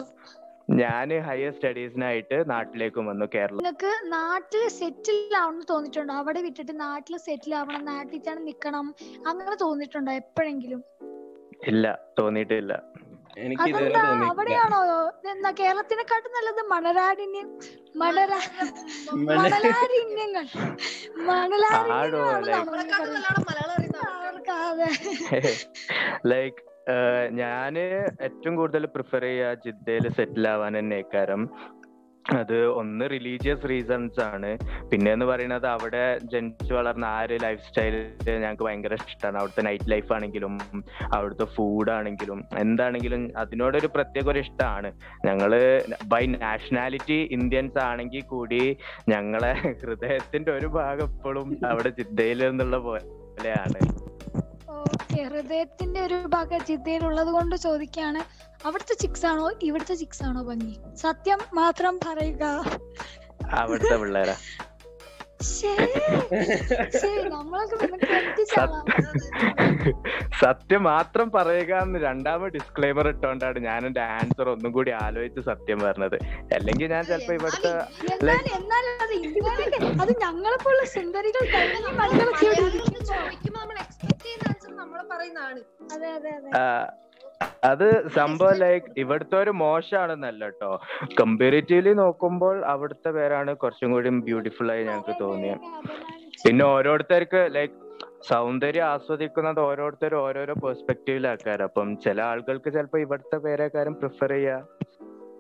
ഞാൻ 0.73 1.09
ഹയർ 1.23 1.53
സ്റ്റഡീസിനായിട്ട് 1.53 2.51
നാട്ടിലേക്കും 2.51 3.06
വന്നു 3.06 3.27
കേരളം. 3.34 3.58
നിങ്ങൾക്ക് 3.58 3.93
നാട്ടിൽ 4.13 4.69
സെറ്റിൽ 4.69 5.37
ആവണം 5.37 5.63
തോന്നിയിട്ടുണ്ടോ? 5.70 6.15
അവിടെ 6.15 6.43
വിട്ടിട്ട് 6.43 6.81
നാട്ടിൽ 6.81 7.17
സെറ്റിൽ 7.19 7.55
ആവണം 7.55 7.84
നാട്ടിൽ 7.84 8.22
തന്നെ 8.29 8.43
നിക്കണം 8.43 8.87
അങ്ങനെ 9.27 9.56
തോന്നിയിട്ടുണ്ടോ 9.56 10.13
എപ്പോഴെങ്കിലും? 10.13 10.82
ഇല്ല 11.69 11.87
തോന്നിയിട്ടില്ല. 12.19 12.72
എനിക്ക് 13.37 13.63
അവിടെയാണോ? 14.29 14.79
എന്നാ 15.32 15.51
കേരളത്തിനെക്കാട്ടും 15.51 16.32
നല്ലത് 16.32 16.63
മണരാടിന്യം 16.70 17.48
മണര 17.96 18.32
മണ- 19.19 19.41
മണലാരിന്യങ്ങൾ 19.43 20.46
അതെ. 24.60 24.89
ലൈക്ക് 26.27 26.60
ഞാൻ 27.40 27.74
ഏറ്റവും 28.26 28.54
കൂടുതൽ 28.60 28.84
പ്രിഫർ 28.94 29.24
ചെയ്യുക 29.26 29.58
ജിദ്ദയിൽ 29.64 30.06
സെറ്റിൽ 30.18 30.46
ആവാൻ 30.52 30.74
തന്നെ 30.78 31.00
കാരണം 31.14 31.42
അത് 32.24 32.56
ഒന്ന് 32.80 33.04
റിലീജിയസ് 33.12 33.68
റീസൺസ് 33.70 34.20
ആണ്. 34.24 34.48
പിന്നെ 34.90 35.08
എന്ന് 35.14 35.26
പറയുന്നത് 35.30 35.66
അവിടെ 35.74 36.02
ജനിച്ചു 36.32 36.72
വളർന്ന 36.78 37.04
ആ 37.12 37.20
ഒരു 37.26 37.36
ലൈഫ് 37.44 37.62
സ്റ്റൈൽ 37.68 37.94
ഞങ്ങൾക്ക് 38.42 38.64
ഭയങ്കര 38.66 38.96
ഇഷ്ടമാണ് 39.04 39.38
അവിടുത്തെ 39.40 39.62
നൈറ്റ് 39.68 39.90
ലൈഫ് 39.92 40.10
ആണെങ്കിലും 40.16 40.54
അവിടുത്തെ 41.16 41.46
ഫുഡ് 41.54 41.92
ആണെങ്കിലും 41.96 42.40
എന്താണെങ്കിലും 42.64 43.22
അതിനോടൊരു 43.42 43.90
പ്രത്യേക 43.96 44.28
ഒരു 44.34 44.42
ഇഷ്ടമാണ് 44.46 44.90
ഞങ്ങൾ 45.28 45.52
ബൈ 46.12 46.22
നാഷണാലിറ്റി 46.36 47.18
ഇന്ത്യൻസ് 47.38 47.80
ആണെങ്കിൽ 47.88 48.24
കൂടി 48.34 48.62
ഞങ്ങളെ 49.14 49.52
ഹൃദയത്തിന്റെ 49.82 50.52
ഒരു 50.58 50.70
ഭാഗം 50.78 51.08
എപ്പോഴും 51.10 51.48
അവിടെ 51.70 51.92
ജിദ്ദയിൽ 52.00 52.42
നിന്നുള്ള 52.48 52.78
പോലെയാണ്. 52.88 53.80
ഓക്കെ 54.69 55.20
ഹൃദയത്തിന്റെ 55.27 56.01
ഒരു 56.06 56.17
ഭാഗം 56.29 56.60
ജിദ്ദയിലുള്ളത് 56.69 57.31
കൊണ്ട് 57.31 57.56
ചോദിക്കാണ് 57.65 58.20
അവിടുത്തെ 58.60 58.94
ചിക്സ് 59.03 59.27
ആണോ 59.27 59.46
ഇവിടുത്തെ 59.69 59.94
ചിക്സ് 59.94 60.22
ആണോ 60.25 60.41
ഭംഗി? 60.43 60.72
സത്യം 60.96 61.41
മാത്രം 61.55 61.94
പറയുക. 61.98 62.44
സത്യം 70.40 70.82
മാത്രം 70.88 71.26
പറയുക 71.30 71.72
എന്ന് 71.84 71.98
രണ്ടാമത് 72.00 72.52
ഡിസ്ക്ലൈമർ 72.56 73.08
ഇട്ടോണ്ടാണ് 73.08 73.58
ഞാൻ 73.66 73.80
എന്റെ 73.86 74.02
ആൻസർ 74.16 74.48
ഒന്നും 74.54 74.72
കൂടി 74.72 74.90
ആലോചിച്ച് 75.02 75.40
സത്യം 75.48 75.78
പറഞ്ഞത്. 75.78 76.16
അല്ലെങ്കിൽ 76.56 76.86
ഞാൻ 76.94 77.04
ചിലപ്പോ 77.04 77.34
ഇവിടുത്തെ 77.38 77.70
അത് 77.70 78.50
ഇന്നലെ 78.58 78.92
അത് 80.02 80.12
ഞങ്ങളെ 80.24 80.58
പോലുള്ള 80.64 80.86
സുന്ദരികൾ 80.94 81.44
കഴിഞ്ഞ 81.54 81.88
മണികളൊക്കെ 82.00 82.46
ഇവിടെ 82.46 82.62
ഇരിക്കും. 82.68 83.04
ചോദിക്കുമ്പോ 83.10 83.58
നമ്മൾ 83.62 83.76
എക്സ്പെക്ട് 83.84 84.22
ചെയ്യുന്ന 84.24 84.48
ആൻസർ 84.50 84.72
നമ്മൾ 84.76 85.00
പറയുന്നതാണ്. 85.12 85.60
അതെ 85.94 86.10
അതെ 86.16 86.32
അതെ. 86.38 86.50
ആ, 86.58 86.64
അത് 87.64 87.86
സംഭവം 88.16 88.56
ലൈക്ക് 88.56 88.88
ഇവിടുത്തെ 88.96 89.36
ഒരു 89.38 89.52
മോശമാണെന്നല്ല 89.60 90.44
കേട്ടോ 90.44 90.70
കമ്പാരിറ്റീവ്ലി 91.20 91.92
നോക്കുമ്പോൾ 92.00 92.56
അവിടുത്തെ 92.66 93.10
പേരാണ് 93.10 93.52
കുറച്ചും 93.56 93.92
കൂടി 93.92 94.10
ബ്യൂട്ടിഫുൾ 94.28 94.70
ആയി 94.72 94.84
ഞങ്ങൾക്ക് 94.84 95.16
തോന്നിയത് 95.20 95.66
പിന്നെ 96.44 96.64
ഓരോരുത്തർക്ക് 96.74 97.42
ലൈക്ക് 97.54 97.76
സൗന്ദര്യം 98.28 98.86
ആസ്വദിക്കുന്നത് 98.86 99.60
ഓരോരുത്തരും 99.60 100.20
ഓരോരോ 100.20 100.54
പെർസ്പെക്റ്റീവിലാക്കാറ് 100.62 101.62
അപ്പം 101.68 101.88
ചില 102.04 102.18
ആളുകൾക്ക് 102.22 102.70
ചിലപ്പോ 102.72 102.98
ഇവിടുത്തെ 102.98 103.38
പേരെക്കാരും 103.38 103.94
പ്രിഫർ 103.94 104.32
ചെയ്യാ. 104.32 104.56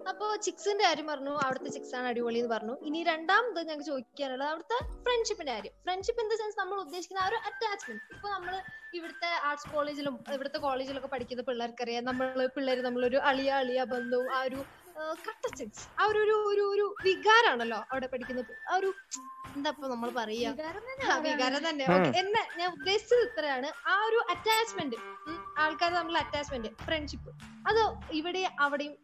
അപ്പൊ 0.08 0.26
ചിക്സിന്റെ 0.44 0.84
കാര്യം 0.84 1.06
പറഞ്ഞു 1.08 1.32
അവിടുത്തെ 1.44 1.70
ചിക്സ് 1.74 1.94
ആണ് 1.96 2.06
അടിപൊളി 2.10 2.38
എന്ന് 2.40 2.50
പറഞ്ഞു. 2.52 2.74
ഇനി 2.88 3.00
രണ്ടാമത് 3.08 3.58
ഞങ്ങൾക്ക് 3.60 3.86
ചോദിക്കാനുള്ളത് 3.88 4.48
അവിടുത്തെ 4.50 4.76
ഫ്രണ്ട്ഷിപ്പിന്റെ 5.04 5.52
കാര്യം. 5.54 5.72
ഫ്രണ്ട്ഷിപ്പ് 5.84 6.20
ഇൻ 6.22 6.28
ദ 6.30 6.38
സെൻസ് 6.40 6.58
നമ്മൾ 6.60 6.76
ഉദ്ദേശിക്കുന്ന 6.84 7.20
ആ 7.20 7.28
ഒരു 7.30 7.38
അറ്റാച്ച്മെന്റ് 7.48 8.02
ഇപ്പൊ 8.14 8.28
നമ്മൾ 8.34 8.54
ഇവിടുത്തെ 8.94 9.30
ആർട്സ് 9.48 9.68
കോളേജിലും 9.72 10.14
ഇവിടുത്തെ 10.34 10.58
കോളേജിലൊക്കെ 10.64 11.10
പഠിക്കുന്ന 11.14 11.42
പിള്ളേർക്കറിയാം 11.48 12.04
നമ്മൾ 12.08 12.26
പിള്ളേർ 12.56 12.78
നമ്മളൊരു 12.86 13.18
അളിയ 13.30 13.50
അളിയ 13.58 13.80
ബന്ധവും 13.92 14.28
ആ 14.32 14.40
ഒരു 14.48 14.60
കട്ട 15.24 15.42
സെൻസ് 15.52 15.82
ആ 15.98 16.04
ഒരു 16.06 16.20
ഒരു 16.22 16.36
ഒരു 16.46 16.62
ഒരു 16.68 16.86
വികാരാണല്ലോ 17.04 17.80
അവിടെ 17.90 18.06
പഠിക്കുന്ന 18.12 18.40
ആ 18.66 18.76
ഒരു 18.78 18.88
എന്താ 19.50 19.70
ഇപ്പൊ 19.74 19.86
നമ്മൾ 19.90 20.08
പറയാ? 20.16 20.48
വികാരം 20.52 20.82
തന്നെ 20.88 21.04
ആ, 21.06 21.14
വികാരം 21.26 21.60
തന്നെ. 21.66 21.84
ഉം. 21.86 21.92
ഓക്കെ 21.94 22.10
എന്നെ 22.20 22.42
ഞാൻ 22.58 22.68
ഉദ്ദേശിച്ചത് 22.74 23.22
ഇത്രയാണ്. 23.26 23.68
ആ 23.86 23.96
ഒരു 24.04 24.18
അറ്റാച്ച്മെന്റ് 24.32 24.96
ആൾക്കാർ 25.58 25.90
തമ്മിലുള്ള 25.94 26.20
അറ്റാച്ച്മെന്റ് 26.24 26.70
ഫ്രണ്ട്ഷിപ്പ് 26.82 27.30
അത് 27.66 27.80
ഇവിടെ 28.18 28.42
അവിടെയും 28.60 28.94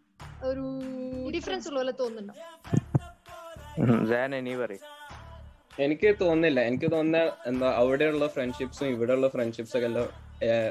ഒരു 0.44 0.64
ഡിഫറൻസ് 1.34 1.68
ഉള്ള 1.68 1.78
പോലെ 1.78 1.92
തോന്നുന്നുണ്ടോ? 1.92 2.34
പറയും. 4.56 4.80
എനിക്ക് 5.78 6.14
തോന്നുന്നില്ല. 6.20 6.60
എനിക്ക് 6.60 6.92
തോന്നുന്ന 6.92 7.32
എന്താ 7.46 7.70
അവിടെയുള്ള 7.70 8.26
ഫ്രണ്ട്ഷിപ്സും 8.26 8.86
ഇവിടെയുള്ള 8.86 9.28
ഫ്രണ്ട്ഷിപ്സും 9.28 9.78
ഒക്കെ 9.78 9.86
എല്ലാം 9.86 10.24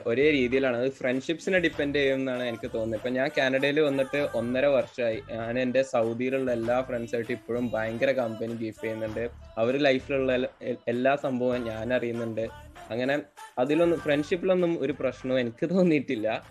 ഒരേ 0.07 0.31
രീതിയിലാണ്. 0.31 0.77
അത് 0.77 0.91
ഫ്രണ്ട്ഷിപ്സിനെ 0.91 1.59
ഡിപ്പെൻഡ് 1.59 1.95
ചെയ്യുമെന്നാണ് 1.95 2.43
എനിക്ക് 2.43 2.67
തോന്നുന്നത്. 2.67 2.99
ഇപ്പൊ 2.99 3.09
ഞാൻ 3.09 3.29
കാനഡയിൽ 3.37 3.79
വന്നിട്ട് 3.79 4.27
ഒന്നര 4.35 4.65
വർഷമായി 4.65 5.23
ഞാൻ 5.31 5.59
എന്റെ 5.59 5.83
സൗദിയിലുള്ള 5.83 6.51
എല്ലാ 6.51 6.81
ഫ്രണ്ട്സായിട്ട് 6.81 7.31
ഇപ്പോഴും 7.31 7.71
ഭയങ്കര 7.71 8.11
കമ്പനി 8.11 8.55
കീപ്പ് 8.55 8.83
ചെയ്യുന്നുണ്ട്. 8.83 9.29
അവർ 9.57 9.77
ലൈഫിലുള്ള 9.77 10.47
എല്ലാ 10.87 11.15
സംഭവവും 11.15 11.63
ഞാൻ 11.63 11.93
അറിയുന്നുണ്ട്. 11.93 12.47
അങ്ങനെ 12.89 13.19
അതിലൊന്നും 13.57 13.99
ഫ്രണ്ട്ഷിപ്പിലൊന്നും 13.99 14.79
ഒരു 14.79 14.95
പ്രശ്നവും 14.99 15.39
എനിക്ക് 15.39 15.69
തോന്നിയിട്ടില്ല. 15.69 16.47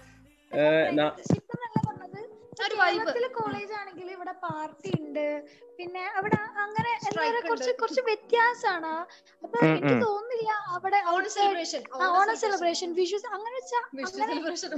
കേരളത്തിലെ 2.60 3.28
കോളേജ് 3.36 3.72
ആണെങ്കിൽ 3.80 4.08
ഇവിടെ 4.16 4.34
പാർട്ടി 4.44 4.90
ഉണ്ട്. 5.02 5.26
പിന്നെ 5.78 6.02
അവിടെ 6.18 6.38
അങ്ങനെ 6.64 6.90
എന്താ 6.96 7.20
പറയാ, 7.20 7.40
കുറച്ച് 7.48 7.72
കുറച്ച് 7.80 8.02
വ്യത്യാസമാണ് 8.08 8.92
അപ്പൊ 9.44 9.56
എനിക്ക് 9.68 9.94
തോന്നില്ല 10.08 10.10
തോന്നുന്നില്ല 10.42 10.52
അവിടെ 10.76 10.98
ഓണ 11.12 11.24
സെലിബ്രേഷൻ 12.42 12.90
വിഷു 13.00 13.18
അങ്ങനെ. 13.36 13.58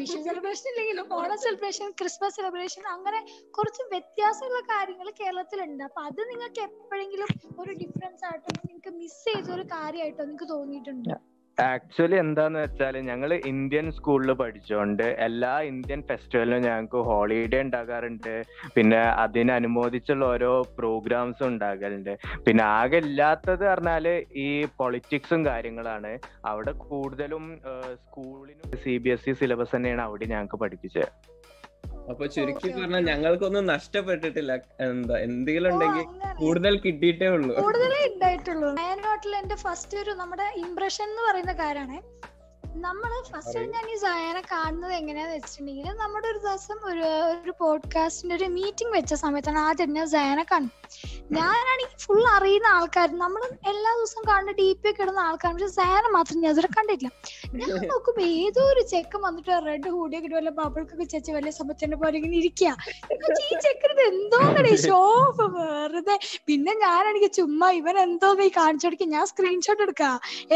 വിഷു 0.01 0.19
സെലിബ്രേഷൻ 0.27 0.69
ഇല്ലെങ്കിലും 0.73 1.07
ഓണം 1.19 1.39
സെലിബ്രേഷൻ 1.45 1.89
ക്രിസ്മസ് 2.01 2.37
സെലിബ്രേഷൻ 2.39 2.83
അങ്ങനെ 2.95 3.21
കുറച്ച് 3.59 3.83
വ്യത്യാസമുള്ള 3.95 4.61
കാര്യങ്ങൾ 4.73 5.11
കേരളത്തിലുണ്ട്. 5.21 5.85
അപ്പൊ 5.91 6.03
അത് 6.09 6.23
നിങ്ങൾക്ക് 6.33 6.63
എപ്പോഴെങ്കിലും 6.71 7.31
ഒരു 7.63 7.73
ഡിഫറൻസ് 7.83 8.25
ആയിട്ടോ 8.31 8.51
നിങ്ങൾക്ക് 8.61 8.93
മിസ് 9.01 9.23
ചെയ്ത 9.29 9.49
ഒരു 9.59 9.67
കാര്യമായിട്ടോ 9.77 10.23
നിങ്ങൾക്ക് 10.25 10.51
തോന്നിയിട്ടുണ്ട്? 10.57 11.15
ആക്ച്വലി 11.59 12.17
എന്താന്ന് 12.17 12.59
വെച്ചാൽ 12.59 12.97
ഞങ്ങൾ 13.01 13.33
ഇന്ത്യൻ 13.47 13.93
സ്കൂളിൽ 13.93 14.33
പഠിച്ചോണ്ട് 14.33 15.03
എല്ലാ 15.19 15.61
ഇന്ത്യൻ 15.63 16.03
ഫെസ്റ്റിവലിനും 16.03 16.63
ഞങ്ങൾക്ക് 16.63 16.99
ഹോളിഡേ 17.01 17.61
ഉണ്ടാകാറുണ്ട് 17.61 18.33
പിന്നെ 18.75 18.99
അതിനനുമോദിച്ചുള്ള 19.17 20.25
ഓരോ 20.27 20.63
പ്രോഗ്രാംസും 20.79 21.49
ഉണ്ടാകലുണ്ട് 21.49 22.13
പിന്നെ 22.47 22.65
ആകെ 22.73 22.97
ഇല്ലാത്തത് 23.05 23.65
പറഞ്ഞാൽ 23.65 24.09
ഈ 24.37 24.49
പൊളിറ്റിക്സും 24.79 25.47
കാര്യങ്ങളാണ്. 25.47 26.13
അവിടെ 26.45 26.73
കൂടുതലും 26.85 27.45
സ്കൂളിനും 27.97 28.77
C 28.85 28.97
B 28.97 29.11
S 29.11 29.31
E 29.31 29.35
syllabus 29.35 29.77
തന്നെയാണ് 29.77 30.03
അവിടെ 30.03 30.25
ഞങ്ങൾക്ക് 30.25 30.57
പഠിപ്പിച്ചത് 30.57 31.09
അപ്പൊ 32.11 32.27
ചുരുക്കി 32.27 32.69
പറഞ്ഞാൽ 32.69 33.05
ഞങ്ങൾക്കൊന്നും 33.05 33.67
നഷ്ടപ്പെട്ടിട്ടില്ല. 33.67 34.53
എന്താ 34.81 35.19
എന്തെങ്കിലും 35.19 35.69
ഉണ്ടെങ്കിൽ. 35.73 36.05
കൂടുതൽ 36.39 36.75
കിട്ടിയിട്ടേ 36.79 37.29
ഉള്ളൂ. 37.29 37.53
കൂടുതലേ 37.61 38.01
ഉണ്ടായിട്ടുള്ളൂ. 38.15 38.69
വയനാട്ടിൽ 38.81 39.35
എന്റെ 39.37 39.57
ഫസ്റ്റ് 39.57 39.99
ഒരു 39.99 40.11
നമ്മുടെ 40.11 40.53
ഇംപ്രഷൻ 40.57 41.07
എന്ന് 41.11 41.23
പറയുന്ന 41.31 41.53
കാര്യമാണ് 41.53 41.99
നമ്മൾ 42.77 43.11
ഫസ്റ്റ്. 43.27 43.61
ഞാൻ 43.73 43.85
ഈ 43.89 43.97
സയനെ 44.01 44.41
കാണുന്നത് 44.47 44.93
എങ്ങനെയാന്ന് 44.97 45.35
വെച്ചിട്ടുണ്ടെങ്കിൽ 45.35 45.87
നമ്മുടെ 46.01 46.27
ഒരു 46.31 46.41
ദിവസം 46.41 46.79
ഒരു 46.91 47.05
ഒരു 47.35 47.53
പോഡ്കാസ്റ്റിന്റെ 47.61 48.35
ഒരു 48.39 48.49
മീറ്റിംഗ് 48.55 48.93
വെച്ച 48.95 49.15
സമയത്താണ് 49.23 49.61
ആദ്യം 49.65 49.93
ഞാൻ 49.97 50.07
സയനെ 50.13 50.45
കാണും 50.51 50.71
ഞാനാണെങ്കിൽ 51.37 51.99
ഫുൾ 52.03 52.23
അറിയുന്ന 52.33 52.69
ആൾക്കാർ 52.75 53.09
നമ്മൾ 53.23 53.43
എല്ലാ 53.71 53.91
ദിവസവും 53.99 54.25
കാണുന്ന 54.29 54.53
ഡി 54.59 54.67
പി 54.75 54.89
ഒക്കെ 54.91 55.03
ഇടുന്ന 55.05 55.21
ആൾക്കാർ 55.27 55.53
പക്ഷെ 55.55 55.71
സയനെ 55.77 56.09
മാത്രം 56.17 56.41
ഞാൻ 56.43 56.53
ഇതുവരെ 56.53 56.71
കണ്ടിട്ടില്ല. 56.71 57.11
ഞാൻ 57.61 57.87
നോക്കുമ്പോ 57.87 58.23
ഏതോ 58.39 58.63
ഒരു 58.73 58.83
ചെക്കൻ 58.93 59.21
വന്നിട്ട് 59.25 59.55
റെഡ് 59.67 59.91
ഹൂഡിയൊക്കെ 59.95 60.29
ഇട്ട് 60.29 60.37
വല്ല 60.39 60.53
ബബിൾക്കൊക്കെ 60.59 61.07
ചേച്ചി 61.07 61.33
വലിയ 61.37 61.53
സമയത്തിന്റെ 61.59 61.99
പോലെ 62.03 62.15
ഇങ്ങനെ 62.21 62.37
ഇരിക്കുക 62.41 62.71
ഈ 63.47 63.61
ചെക്കനത് 63.65 64.03
എന്തോന്നടേ? 64.11 64.75
ഷോ 64.85 65.01
വെറുതെ. 65.57 66.17
പിന്നെ 66.49 66.75
ഞാനാണെങ്കിൽ 66.85 67.33
ചുമ്മാ 67.39 67.71
ഇവൻ 67.81 67.97
എന്തോ 68.05 68.29
ഈ 68.45 68.53
കാണിച്ചു 68.59 68.87
കൊടുക്കുക 68.89 69.11
ഞാൻ 69.15 69.27
സ്ക്രീൻഷോട്ട് 69.33 69.83
എടുക്ക. 69.87 70.05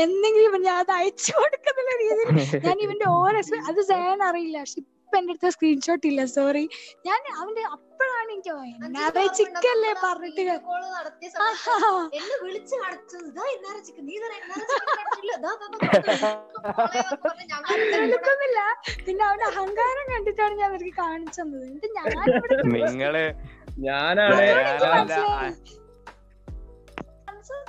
എന്തെങ്കിലും 0.02 0.48
ഇവൻ 0.50 0.62
ഞാൻ 0.68 0.78
അത് 0.84 0.92
അയച്ചു 0.98 1.32
കൊടുക്കുന്നുള്ള 1.38 1.92
രീതിയിൽ 2.10 2.62
ഞാൻ 2.62 2.78
ഇവന്റെ 2.80 3.08
ഓരോ 3.16 3.40
അത് 3.68 3.80
ചെയ്യാൻ 3.86 4.22
അറിയില്ല 4.22 4.58
പക്ഷെ 4.60 4.80
ഇപ്പൊ 4.82 5.16
എന്റെ 5.18 5.32
അടുത്ത് 5.32 5.50
സ്ക്രീൻഷോട്ട് 5.54 6.06
ഇല്ല 6.06 6.22
സോറി 6.32 6.64
ഞാൻ 7.06 7.20
അവന്റെ 7.36 7.62
അപ്പോഴാണ് 7.68 8.30
എനിക്ക് 8.30 8.50
എന്നാ 8.86 9.24
ചിക്കല്ലേ 9.38 9.92
പറഞ്ഞിട്ട് 10.02 10.42
എടുക്കുന്നില്ല 18.04 18.60
പിന്നെ 19.06 19.24
അവന്റെ 19.24 19.46
അഹങ്കാരം 19.46 20.04
കണ്ടിട്ടാണ് 20.12 20.54
ഞാൻ 20.54 20.68
അവർക്ക് 20.70 20.94
കാണിച്ചു 20.98 21.40
തന്നത് 21.40 21.64
എന്നിട്ട് 21.64 21.90
ഞാൻ 21.96 22.06
നിങ്ങൾ 22.84 23.16
ഞാനാണ് 23.80 24.46
ഞാനല്ല 24.76 25.34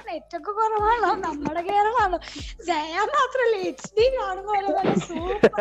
നെറ്റ് 0.07 0.35
ഒക്കെ 0.37 0.51
കുറവാണല്ലോ 0.51 1.11
നമ്മുടെ 1.25 1.61
കേരളാണോ? 1.67 2.17
ജയ 2.67 2.79
മാത്രല്ല 3.11 3.55
എച്ച് 3.69 3.89
ഡി 3.97 4.05
കാണുന്ന 4.15 4.47
പോലെ 4.49 4.69
നല്ല 4.77 4.93
സൂപ്പർ 5.05 5.59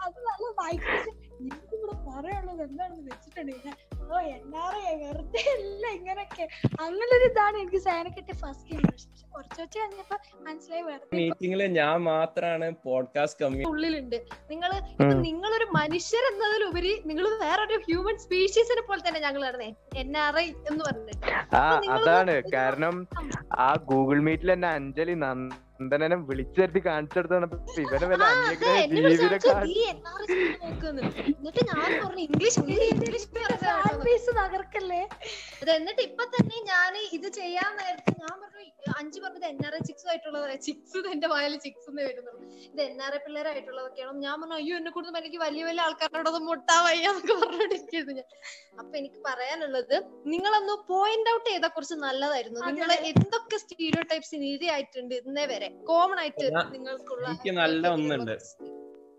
അത് 0.00 0.18
നല്ല 0.28 0.46
വൈകിട്ട് 0.60 1.10
എനിക്കിവിടെ 1.40 1.94
പറയാനുള്ളത് 2.06 2.62
എന്താണെന്ന് 2.66 3.10
വെച്ചിട്ടുണ്ടെങ്കിൽ 3.10 3.74
ഓ 4.08 4.18
എന്നാറിയാ 4.32 4.92
വെറുതെ 5.02 5.42
അല്ല 5.52 5.84
ഇങ്ങനൊക്കെ. 5.90 6.44
അങ്ങനെ 6.80 7.12
ഒരു 7.16 7.24
ഇതാണ് 7.24 7.56
എനിക്ക് 7.58 7.80
സേന 7.80 8.08
കിട്ടിയ 8.08 8.34
ഫസ്റ്റ് 8.34 8.72
ഇംപ്രഷൻ 8.74 9.08
കുറച്ച് 9.32 9.60
വെച്ച് 9.62 9.78
കഴിഞ്ഞപ്പോ 9.78 10.16
മനസ്സിലായി 10.40 10.82
വെറുതെ 10.82 11.16
മീറ്റിംഗിൽ 11.16 11.62
ഞാൻ 11.72 12.02
മാത്രാണ് 12.02 12.66
പോഡ്കാസ്റ്റ് 12.84 13.44
കമ്മി 13.44 13.62
ഉള്ളിലുണ്ട്. 13.64 14.16
നിങ്ങൾ 14.50 14.70
ഇപ്പൊ. 14.80 15.06
നിങ്ങളൊരു 15.22 15.66
മനുഷ്യർ 15.78 16.24
എന്നതിലുപരി 16.32 16.92
നിങ്ങൾ 17.04 17.26
വേറൊരു 17.40 17.78
ഹ്യൂമൻ 17.86 18.18
സ്പീഷീസിനെ 18.18 18.82
പോലെ 18.82 19.02
തന്നെ 19.08 19.20
ഞങ്ങൾ 19.20 19.42
നടന്നേ. 19.42 19.70
എൻ 19.96 20.16
ആർ 20.18 20.38
ഐ 20.38 20.46
എന്ന് 20.70 20.84
പറഞ്ഞിട്ട്. 20.84 21.22
ആ 21.56 21.64
അതാണ്. 21.96 22.42
കാരണം 22.54 22.96
ആ. 23.58 23.74
ഗൂഗിൾ 23.84 24.20
മീറ്റിൽ 24.20 24.52
തന്നെ 24.52 24.68
അഞ്ജലി 24.70 25.16
നന്ദനനെ 25.82 26.16
വിളിച്ചെടുത്ത് 26.28 26.80
കാണിച്ചെടുത്താണ് 26.88 27.46
ഇവനെ 27.84 28.06
വല്ല 28.12 28.24
അന്യഗ്രഹ 28.32 28.76
ജീവിനെ 28.86 29.38
എന്നിട്ട് 31.32 31.62
ഞാൻ 31.70 31.88
പറഞ്ഞു 32.02 32.22
ഇംഗ്ലീഷ് 32.26 32.58
ഇംഗ്ലീഷ് 32.60 33.28
തകർക്കല്ലേ? 34.38 35.00
എന്നിട്ട് 35.74 36.02
ഇപ്പൊ 36.08 36.24
തന്നെ 36.34 36.56
ഞാൻ 36.70 36.92
ഇത് 37.18 37.28
ചെയ്യാൻ 37.38 37.70
നേരത്തെ 37.80 38.12
ഞാൻ 38.22 38.34
പറഞ്ഞു 38.42 38.60
അഞ്ചു 39.00 39.18
പറഞ്ഞത് 39.24 39.46
എൻ 39.50 39.58
ആർ 39.66 39.74
ഐ 39.76 39.82
ചിക്സ് 39.88 40.06
ആയിട്ടുള്ളത് 40.10 40.54
ചിക്സ് 40.66 40.98
എന്റെ 41.12 41.28
വായിൽ 41.32 41.52
ചിക്സ് 41.64 41.86
എന്ന് 41.90 42.02
വരുന്നുള്ളൂ 42.06 42.40
ഇത് 42.68 42.80
എൻ 42.86 42.96
ആർ 43.06 43.12
ഐ 43.16 43.20
പിള്ളേരായിട്ടുള്ളതൊക്കെയാണ്? 43.26 44.16
ഞാൻ 44.24 44.34
പറഞ്ഞു 44.40 44.56
അയ്യോ 44.60 44.74
എന്നെ 44.80 44.90
കൂടുതൽ 44.96 45.18
എനിക്ക് 45.22 45.40
വലിയ 45.44 45.62
വലിയ 45.68 45.84
ആൾക്കാരോടൊന്നും 45.86 46.44
മുട്ടാ 46.50 46.76
വയ്യ 46.86 47.06
എന്നൊക്കെ 47.12 47.34
പറഞ്ഞോണ്ടിരിക്കുന്നു 47.42 48.14
ഞാൻ. 48.18 48.28
അപ്പൊ 48.80 48.94
എനിക്ക് 49.00 49.20
പറയാനുള്ളത് 49.28 49.96
നിങ്ങളൊന്ന് 50.32 50.74
പോയിന്റ് 50.90 51.30
ഔട്ട് 51.34 51.48
ചെയ്ത 51.50 51.66
കുറച്ച് 51.76 51.96
നല്ലതായിരുന്നു. 52.06 52.60
നിങ്ങളെ 52.70 52.96
നിങ്ങൾ 52.96 53.10
എന്തൊക്കെ 53.12 53.56
സ്റ്റീരിയോ 53.64 54.02
ടൈപ്സ് 54.12 54.34
ഇരയായിട്ടുണ്ട് 54.52 55.14
ഇന്നേ 55.20 55.46
വരെ? 55.52 55.70
കോമൺ 55.86 56.18
ആയിട്ട് 56.18 56.46
നിങ്ങൾക്കുള്ള 56.72 57.24
എനിക്ക് 57.28 57.52
നല്ല 57.58 57.84
ഒന്നുണ്ട്. 57.88 58.36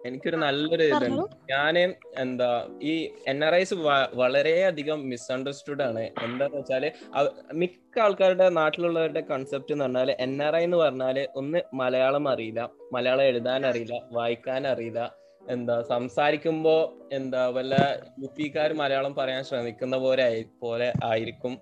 എനിക്കൊരു 0.05 0.38
നല്ലൊരു 0.38 0.86
ഇതുണ്ട് 0.86 1.36
ഞാൻ 1.50 1.75
എന്താ 2.17 2.48
ഈ 2.83 2.93
എൻ 3.27 3.45
ആർ 3.45 3.55
ഐസ് 3.55 3.75
വളരെയധികം 4.15 5.10
മിസ്അണ്ടർസ്റ്റുഡ് 5.10 5.83
ആണ്. 5.83 6.03
എന്താന്ന് 6.25 6.57
വെച്ചാൽ 6.57 6.86
മിക്ക 7.53 8.00
ആൾക്കാരുടെ 8.00 8.48
നാട്ടിലുള്ളവരുടെ 8.57 9.22
കൺസെപ്റ്റ് 9.29 9.74
എന്ന് 9.74 9.86
പറഞ്ഞാൽ 9.86 10.12
എൻ 10.19 10.43
ആർ 10.43 10.55
ഐ 10.55 10.63
എന്ന് 10.63 10.77
പറഞ്ഞാൽ 10.77 11.19
ഒന്ന് 11.36 11.62
മലയാളം 11.74 12.27
അറിയില്ല 12.29 12.63
മലയാളം 12.91 13.24
എഴുതാൻ 13.24 13.65
അറിയില്ല 13.65 13.98
വായിക്കാൻ 14.12 14.67
അറിയില്ല 14.67 15.03
എന്താ 15.50 15.81
സംസാരിക്കുമ്പോ 15.89 16.75
എന്താ 17.12 17.48
വല്ല 17.50 17.74
യു 18.22 18.27
പിക്കാർ 18.38 18.74
മലയാളം 18.74 19.15
പറയാൻ 19.15 19.43
ശ്രമിക്കുന്ന 19.43 19.95
പോലെ 19.98 20.24
ആയി- 20.24 20.48
പോലെ 20.62 20.89
ആയിരിക്കും. 21.03 21.55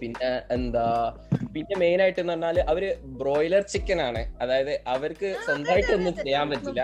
പിന്നെ 0.00 0.30
എന്താ 0.50 0.86
പിന്നെ 1.54 1.76
മെയിൻ 1.78 1.98
ആയിട്ട് 2.02 2.20
എന്ന് 2.20 2.32
പറഞ്ഞാൽ 2.32 2.58
അവർ 2.72 2.84
ബ്രോയിലർ 3.20 3.62
ചിക്കൻ 3.72 4.00
ആണ്. 4.08 4.22
അതായത് 4.42 4.74
അവർക്ക് 4.94 5.28
സ്വന്തമായിട്ട് 5.46 5.92
ഒന്നും 5.98 6.14
ചെയ്യാൻ 6.16 6.46
പറ്റില്ല 6.50 6.82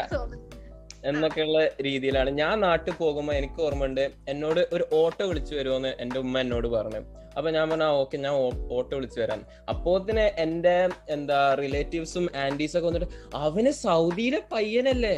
എന്നൊക്കെയുള്ള 1.11 1.59
രീതിയിലാണ്. 1.87 2.31
ഞാൻ 2.41 2.55
നാട്ടിൽ 2.61 2.95
പോകുമ്പോൾ 3.01 3.35
എനിക്ക് 3.41 3.61
ഓർമ്മയുണ്ട് 3.63 4.05
എന്നോട് 4.29 4.61
ഒരു 4.73 4.85
ഓട്ടോ 5.01 5.25
വിളിച്ചു 5.31 5.55
വരുമെന്ന് 5.55 5.91
എന്റെ 6.01 6.19
ഉമ്മ 6.25 6.41
എന്നോട് 6.45 6.69
പറഞ്ഞു. 6.77 7.01
അപ്പൊ 7.37 7.49
ഞാൻ 7.51 7.65
പറഞ്ഞു 7.71 7.89
ഓക്കെ 8.03 8.17
ഞാൻ 8.25 8.35
ഓട്ടോ 8.77 8.93
വിളിച്ചു 8.97 9.19
വരാം. 9.21 9.41
അപ്പോത്തിന് 9.73 10.25
എന്റെ 10.45 10.77
എന്താ 11.17 11.41
റിലേറ്റീവ്സും 11.63 12.27
ആന്റീസും 12.45 12.79
ഒക്കെ 12.79 12.89
വന്നിട്ട് 12.89 13.11
അവന് 13.37 13.73
സൗദിയിലെ 13.85 14.41
പയ്യനല്ലേ? 14.53 15.17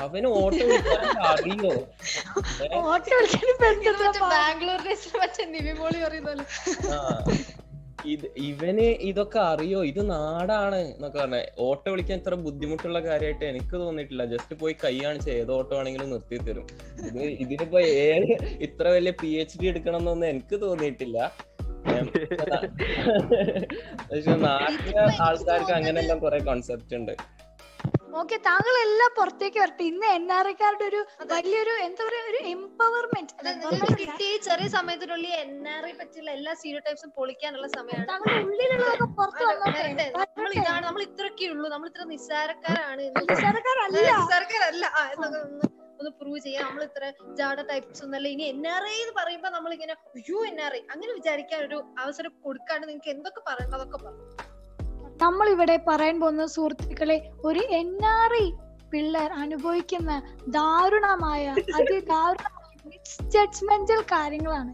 അവന് 0.00 0.28
ഓട്ടോ 0.42 0.62
വിളിക്കാൻ 0.68 1.06
അറിയോ? 1.30 1.72
ഓട്ടോ 2.78 3.16
മറ്റേ 5.22 5.44
നിവിമോളി 5.54 5.98
പറയുന്നല്ലോ. 6.04 6.44
ഇത് 8.14 8.26
ഇവന് 8.36 8.86
ഇതൊക്കെ 9.10 9.38
അറിയോ? 9.38 9.84
ഇത് 9.84 10.10
നാടാണ് 10.10 10.76
എന്നൊക്കെ 10.94 11.18
പറഞ്ഞ. 11.18 11.38
ഓട്ടോ 11.58 11.90
വിളിക്കാൻ 11.90 12.18
ഇത്ര 12.18 12.34
ബുദ്ധിമുട്ടുള്ള 12.34 13.00
കാര്യമായിട്ട് 13.00 13.44
എനിക്ക് 13.44 13.74
തോന്നിയിട്ടില്ല. 13.74 14.24
ജസ്റ്റ് 14.24 14.56
പോയി 14.56 14.74
കൈ 14.84 14.94
കാണിച്ച് 14.98 15.30
ഏത് 15.30 15.52
ഓട്ടോ 15.52 15.78
ആണെങ്കിലും 15.78 16.10
നിർത്തി 16.10 16.38
തരും. 16.48 16.66
ഇത് 17.06 17.22
ഇതിനിപ്പോ 17.44 17.80
ഏത് 17.80 18.32
ഇത്ര 18.66 18.86
വലിയ 18.88 19.12
പി 19.22 19.30
എച്ച് 19.42 19.58
ഡി 19.62 19.66
എടുക്കണം 19.66 19.98
എന്നൊന്നും 19.98 20.28
എനിക്ക് 20.28 20.60
തോന്നിയിട്ടില്ല. 20.62 21.32
പക്ഷെ 24.10 24.34
നാട്ടിലെ 24.36 25.02
ആൾക്കാർക്ക് 25.26 25.70
അങ്ങനെല്ലാം 25.70 26.18
കുറെ 26.18 26.38
കോൺസെപ്റ്റ് 26.38 26.96
ഉണ്ട്. 26.96 27.14
ഓക്കെ 28.20 28.36
താങ്കൾ 28.46 28.74
എല്ലാം 28.84 29.10
പുറത്തേക്ക് 29.18 29.58
വരട്ടെ. 29.60 29.84
ഇന്ന് 29.90 30.08
എൻ 30.16 30.24
ആർ 30.36 30.46
ഐക്കാരുടെ 30.50 30.84
ഒരു 30.90 30.98
വലിയൊരു 31.30 31.74
എന്താ 31.84 32.02
പറയാ 32.08 32.24
ഒരു 32.30 32.40
എംപവർമെന്റ് 32.52 33.32
കിട്ടിയ 34.00 34.32
ചെറിയ 34.46 34.68
സമയത്തിനുള്ളിൽ 34.74 35.32
എൻ 35.42 35.52
ആർ 35.74 35.84
ഐ 35.88 35.92
പറ്റിയുള്ള 36.00 36.30
എല്ലാ 36.38 36.52
സ്റ്റീരിയോ 36.58 36.82
ടൈപ്സും 36.86 37.10
പൊളിക്കാനുള്ള 37.18 37.68
സമയമാണ്. 37.76 38.06
താങ്കളുടെ 38.10 38.42
ഉള്ളിലുള്ളതൊക്കെ 38.46 39.08
പുറത്ത്. 39.18 39.44
വന്നോട്ടെ 39.52 40.06
നമ്മൾ 40.36 40.52
ഇതാണ് 40.60 40.84
നമ്മൾ 40.88 41.02
ഇത്രയൊക്കെ 41.08 41.48
ഉള്ളൂ. 41.54 41.66
നമ്മൾ 41.74 41.88
ഇത്ര 41.92 42.04
നിസ്സാരക്കാരാണ്. 42.12 43.06
നിസ്സാരക്കാരല്ല. 43.22 43.98
നിസ്സാരക്കാരല്ല. 44.18 44.84
ഒന്ന് 46.00 46.12
പ്രൂവ് 46.20 46.38
ചെയ്യാം. 46.44 46.64
നമ്മൾ 46.68 46.84
ഇത്ര 46.88 47.04
ജാഡ 47.38 47.58
ടൈപ്സ് 47.68 48.02
ഒന്നല്ല 48.06 48.28
ഇനി 48.34 48.44
എൻ 48.52 48.62
ആർ 48.74 48.84
ഐ 48.88 48.96
എന്ന് 49.02 49.14
പറയുമ്പോ 49.18 49.50
നമ്മൾ 49.56 49.72
ഇങ്ങനെ 49.76 49.94
യു 50.30 50.38
എൻ 50.50 50.58
ആർ 50.66 50.74
ഐ 50.78 50.82
അങ്ങനെ 50.94 51.12
വിചാരിക്കാൻ 51.18 51.60
ഒരു 51.68 51.78
അവസരം 52.04 52.32
കൊടുക്കാണ്ട് 52.46 52.86
നിങ്ങൾക്ക് 52.88 53.12
എന്തൊക്കെ 53.16 53.42
പറയണം 53.50 53.76
അതൊക്കെ 53.78 53.98
പറയും 54.04 54.26
നമ്മൾ 55.22 55.46
ഇവിടെ 55.50 55.76
പറയാൻ 55.88 56.20
പോകുന്ന 56.20 56.46
സുഹൃത്തുക്കളെ 56.46 57.16
ഒരു 57.44 57.62
എൻ 57.70 57.90
ആർ 58.12 58.32
ഐ 58.36 58.46
പിള്ളേർ 58.92 59.30
അനുഭവിക്കുന്ന 59.42 60.12
ദാരുണമായ 60.48 61.42
അതിദാരുണമായ 61.78 62.68
മിസ്ജഡ്ജ്മെന്റൽ 62.86 64.00
കാര്യങ്ങളാണ്. 64.12 64.72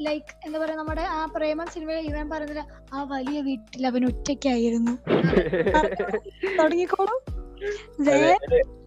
ലൈക്ക് 0.00 0.32
എന്താ 0.46 0.58
പറയാ 0.58 0.76
നമ്മുടെ 0.76 1.04
ആ 1.16 1.20
പ്രേമം 1.34 1.66
സിനിമയിൽ 1.66 2.06
ഇവൻ 2.10 2.30
പറയുന്നില്ല 2.30 2.62
ആ 2.94 3.02
വലിയ 3.04 3.40
വീട്ടിൽ 3.40 3.86
അവൻ 3.86 4.04
ഒറ്റയ്ക്കായിരുന്നു. 4.06 4.94
തുടങ്ങിക്കോളൂ. 6.58 7.16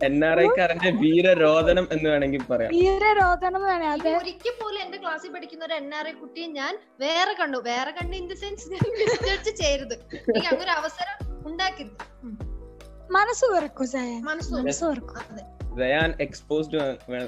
എൻ 0.08 0.25
ആർ 0.25 0.39
ഐക്കാരന്റെ 0.39 0.92
വീരരോധനം 1.03 1.88
എന്ന് 1.92 2.08
വേണമെങ്കിൽ 2.10 2.44
പറയാം. 2.51 2.72
വീരരോധനം 2.72 3.63
ഒരിക്കൽ 4.18 4.56
പോലും 4.62 4.80
എന്റെ 4.82 4.98
ക്ലാസ്സിൽ 4.98 5.32
പഠിക്കുന്ന 5.32 5.65
ഒരു 5.65 5.74
എൻ 5.74 5.89
ആർ 5.96 6.08
ഐ 6.08 6.12
കുട്ടിയെ 6.12 6.48
ഞാൻ 6.60 6.74
വേറെ 7.00 7.34
കണ്ടു. 7.42 7.58
വേറെ 7.58 7.92
കണ്ടു 7.92 8.15
ഇൻ 8.18 8.27
ദ 8.30 8.34
സെൻസ് 8.34 8.70
ഞാൻ 8.74 8.92
മിസ്ജഡ്ജ് 9.00 9.53
ചെയ്യരുത്. 9.62 9.94
എനിക്ക് 9.94 10.48
അങ്ങനെ 10.48 10.63
ഒരു 10.63 10.75
അവസരം 10.80 11.18
ഉണ്ടാക്കരുത്. 11.51 11.98
മനസ്സ് 13.12 13.46
വെറുക്കും 13.46 13.88
മനസ്സ് 14.25 14.53
മനസ്സ് 14.53 14.84
വെറുക്കും. 14.84 15.20
ദയാൻ 15.77 16.10
എക്സ്പോസ്ഡ് 16.22 16.80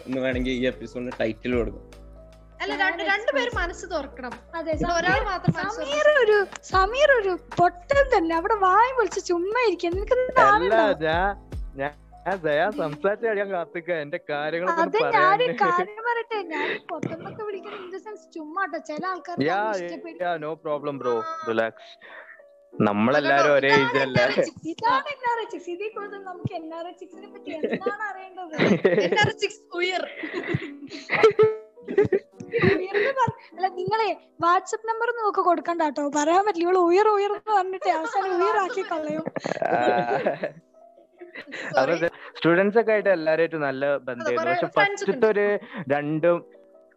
എന്ന് 0.07 0.19
വേണമെങ്കിൽ 0.21 0.51
ഈ 0.51 0.65
എപ്പിസോഡിന് 0.65 1.11
ടൈറ്റിൽ 1.21 1.55
കൊടുക്കും. 1.55 2.04
അല്ല 2.59 2.73
രണ്ട് 2.81 3.01
രണ്ടുപേരും 3.09 3.55
മനസ്സ് 3.59 3.85
തുറക്കണം. 3.91 4.33
അതെ 4.55 4.73
ഒരാൾ 4.95 5.19
മാത്രം 5.25 5.53
സമീർ 5.77 6.07
ഒരു 6.23 6.37
സമീർ 6.69 7.09
ഒരു 7.19 7.33
പൊട്ടൻ 7.57 8.03
തന്നെ. 8.15 8.33
അവിടെ 8.39 8.57
വായ 8.65 8.87
വിളിച്ച് 8.99 9.21
ചുമ്മാ 9.29 9.61
ഇരിക്കും 9.67 9.95
നിനക്ക് 9.95 10.15
ഞാൻ 11.83 11.97
അത് 14.75 14.97
കാര്യം 15.15 16.05
പറയട്ടെ. 16.07 16.39
ഞാൻ 16.53 16.67
ഇൻ 17.75 17.89
ദ 17.91 17.99
സെൻസ് 18.05 18.25
ചില 18.89 19.03
നമ്മളെല്ലാരും 22.73 23.51
ഒരേ 23.57 23.69
ഏജ് 23.75 23.99
അല്ല. 24.05 24.17
ഇതാണ് 24.71 25.09
ഇതിൽ 25.73 25.89
കൂടുതൽ 25.95 26.21
നമുക്ക് 26.23 26.55
പറ്റി 27.35 27.51
എന്താണ് 27.59 28.03
അറിയേണ്ടത്? 28.09 28.55
ഉയർ. 29.79 30.03
അല്ല 33.55 33.67
നിങ്ങളെ 33.79 34.09
വാട്സപ്പ് 34.43 34.87
നമ്പർ 34.89 35.09
നോക്ക് 35.19 35.41
കൊടുക്കണ്ട 35.49 35.81
കേട്ടോ 35.87 36.03
പറയാൻ 36.19 36.41
പറ്റില്ല. 36.45 36.65
ഇവൾ 36.67 36.77
ഉയർ 36.89 37.07
ഉയർ 37.15 37.31
എന്ന് 37.37 37.53
പറഞ്ഞിട്ട് 37.57 37.89
അവസാനം 37.99 38.31
ഉയറാക്കി 38.37 38.83
കളയും. 38.91 39.25
സ്റ്റുഡൻസ് 42.37 42.77
ഒക്കെ 42.81 42.91
ആയിട്ട് 42.95 43.11
എല്ലാരായിട്ടും 43.17 43.63
നല്ല 43.69 43.85
ബന്ധമായിരുന്നു. 44.07 44.51
പക്ഷെ 44.51 44.69
ഫസ്റ്റത്തെ 44.77 45.27
ഒരു 45.33 45.47
രണ്ടും 45.93 46.37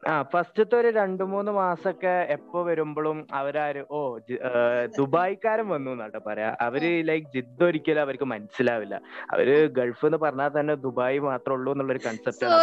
ആ 0.09 0.23
ഫസ്റ്റത്തെ 0.23 0.77
ഒരു 0.77 0.89
രണ്ടു 0.89 1.25
മൂന്ന് 1.25 1.53
മാസൊക്കെ 1.53 2.27
എപ്പോ 2.31 2.63
വരുമ്പോഴും 2.63 3.27
അവരാര് 3.33 3.85
ഓ 3.91 4.19
ദുബായിക്കാരൻ 4.99 5.69
വന്നു 5.69 5.91
എന്നാട്ടോ 5.91 6.19
പറയാ. 6.27 6.57
അവർ 6.61 7.07
ലൈക്ക് 7.07 7.29
ജിദ്ദ 7.35 7.65
ഒരിക്കലും 7.65 8.01
അവർക്ക് 8.01 8.25
മനസ്സിലാവില്ല. 8.25 8.95
അവർ 9.33 9.67
ഗൾഫ് 9.67 10.07
എന്ന് 10.07 10.19
പറഞ്ഞാൽ 10.19 10.51
തന്നെ 10.61 10.75
ദുബായ് 10.75 11.19
മാത്രമേ 11.19 11.55
ഉള്ളൂ 11.57 11.73
എന്നുള്ളൊരു 11.73 12.01
കൺസെപ്റ്റ് 12.07 12.47
ആണ്? 12.47 12.55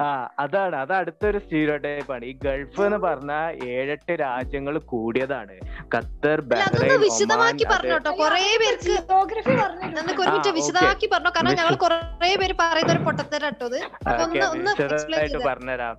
ആ 0.00 0.08
അതാണ്. 0.38 0.76
അത് 0.76 0.92
അടുത്തൊരു 0.92 1.38
സ്റ്റീരിയോടൈപ്പ് 1.38 2.12
ആണ്. 2.12 2.24
ഈ 2.24 2.32
ഗൾഫ് 2.44 2.80
എന്ന് 2.80 2.98
പറഞ്ഞാൽ 2.98 3.64
ഏഴെട്ട് 3.64 4.12
രാജ്യങ്ങൾ 4.20 4.78
കൂടിയതാണ്. 4.78 5.56
ഖത്തർ 5.94 6.40
ബഹ്റൈൻ 6.40 7.00
വിശദമാക്കി 7.00 7.64
ഒമാൻ 7.64 7.74
പറഞ്ഞു 7.74 7.94
അതെ. 7.94 8.16
കൊറേ 8.22 8.44
പേർക്ക് 8.62 10.52
വിശദമാക്കി 10.60 11.06
പറഞ്ഞു. 11.14 11.30
കാരണം 11.36 11.54
ഞങ്ങൾ 11.54 11.74
കൊറേ 11.74 12.36
പേര് 12.42 12.54
പറയുന്ന 12.60 12.92
ഒരു 12.92 13.02
പൊട്ടത്തരാട്ടോ 13.08 13.68
explain 14.04 14.64
വിശദമായിട്ട്. 14.68 15.38
പറഞ്ഞുതരാം 15.48 15.96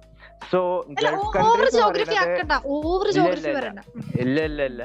സോ 0.52 0.60
ഗൾഫ് 1.02 1.28
കൺട്രീസ് 1.36 1.78
ഇല്ല, 4.24 4.40
ഇല്ല, 4.48 4.62
ഇല്ല. 4.72 4.82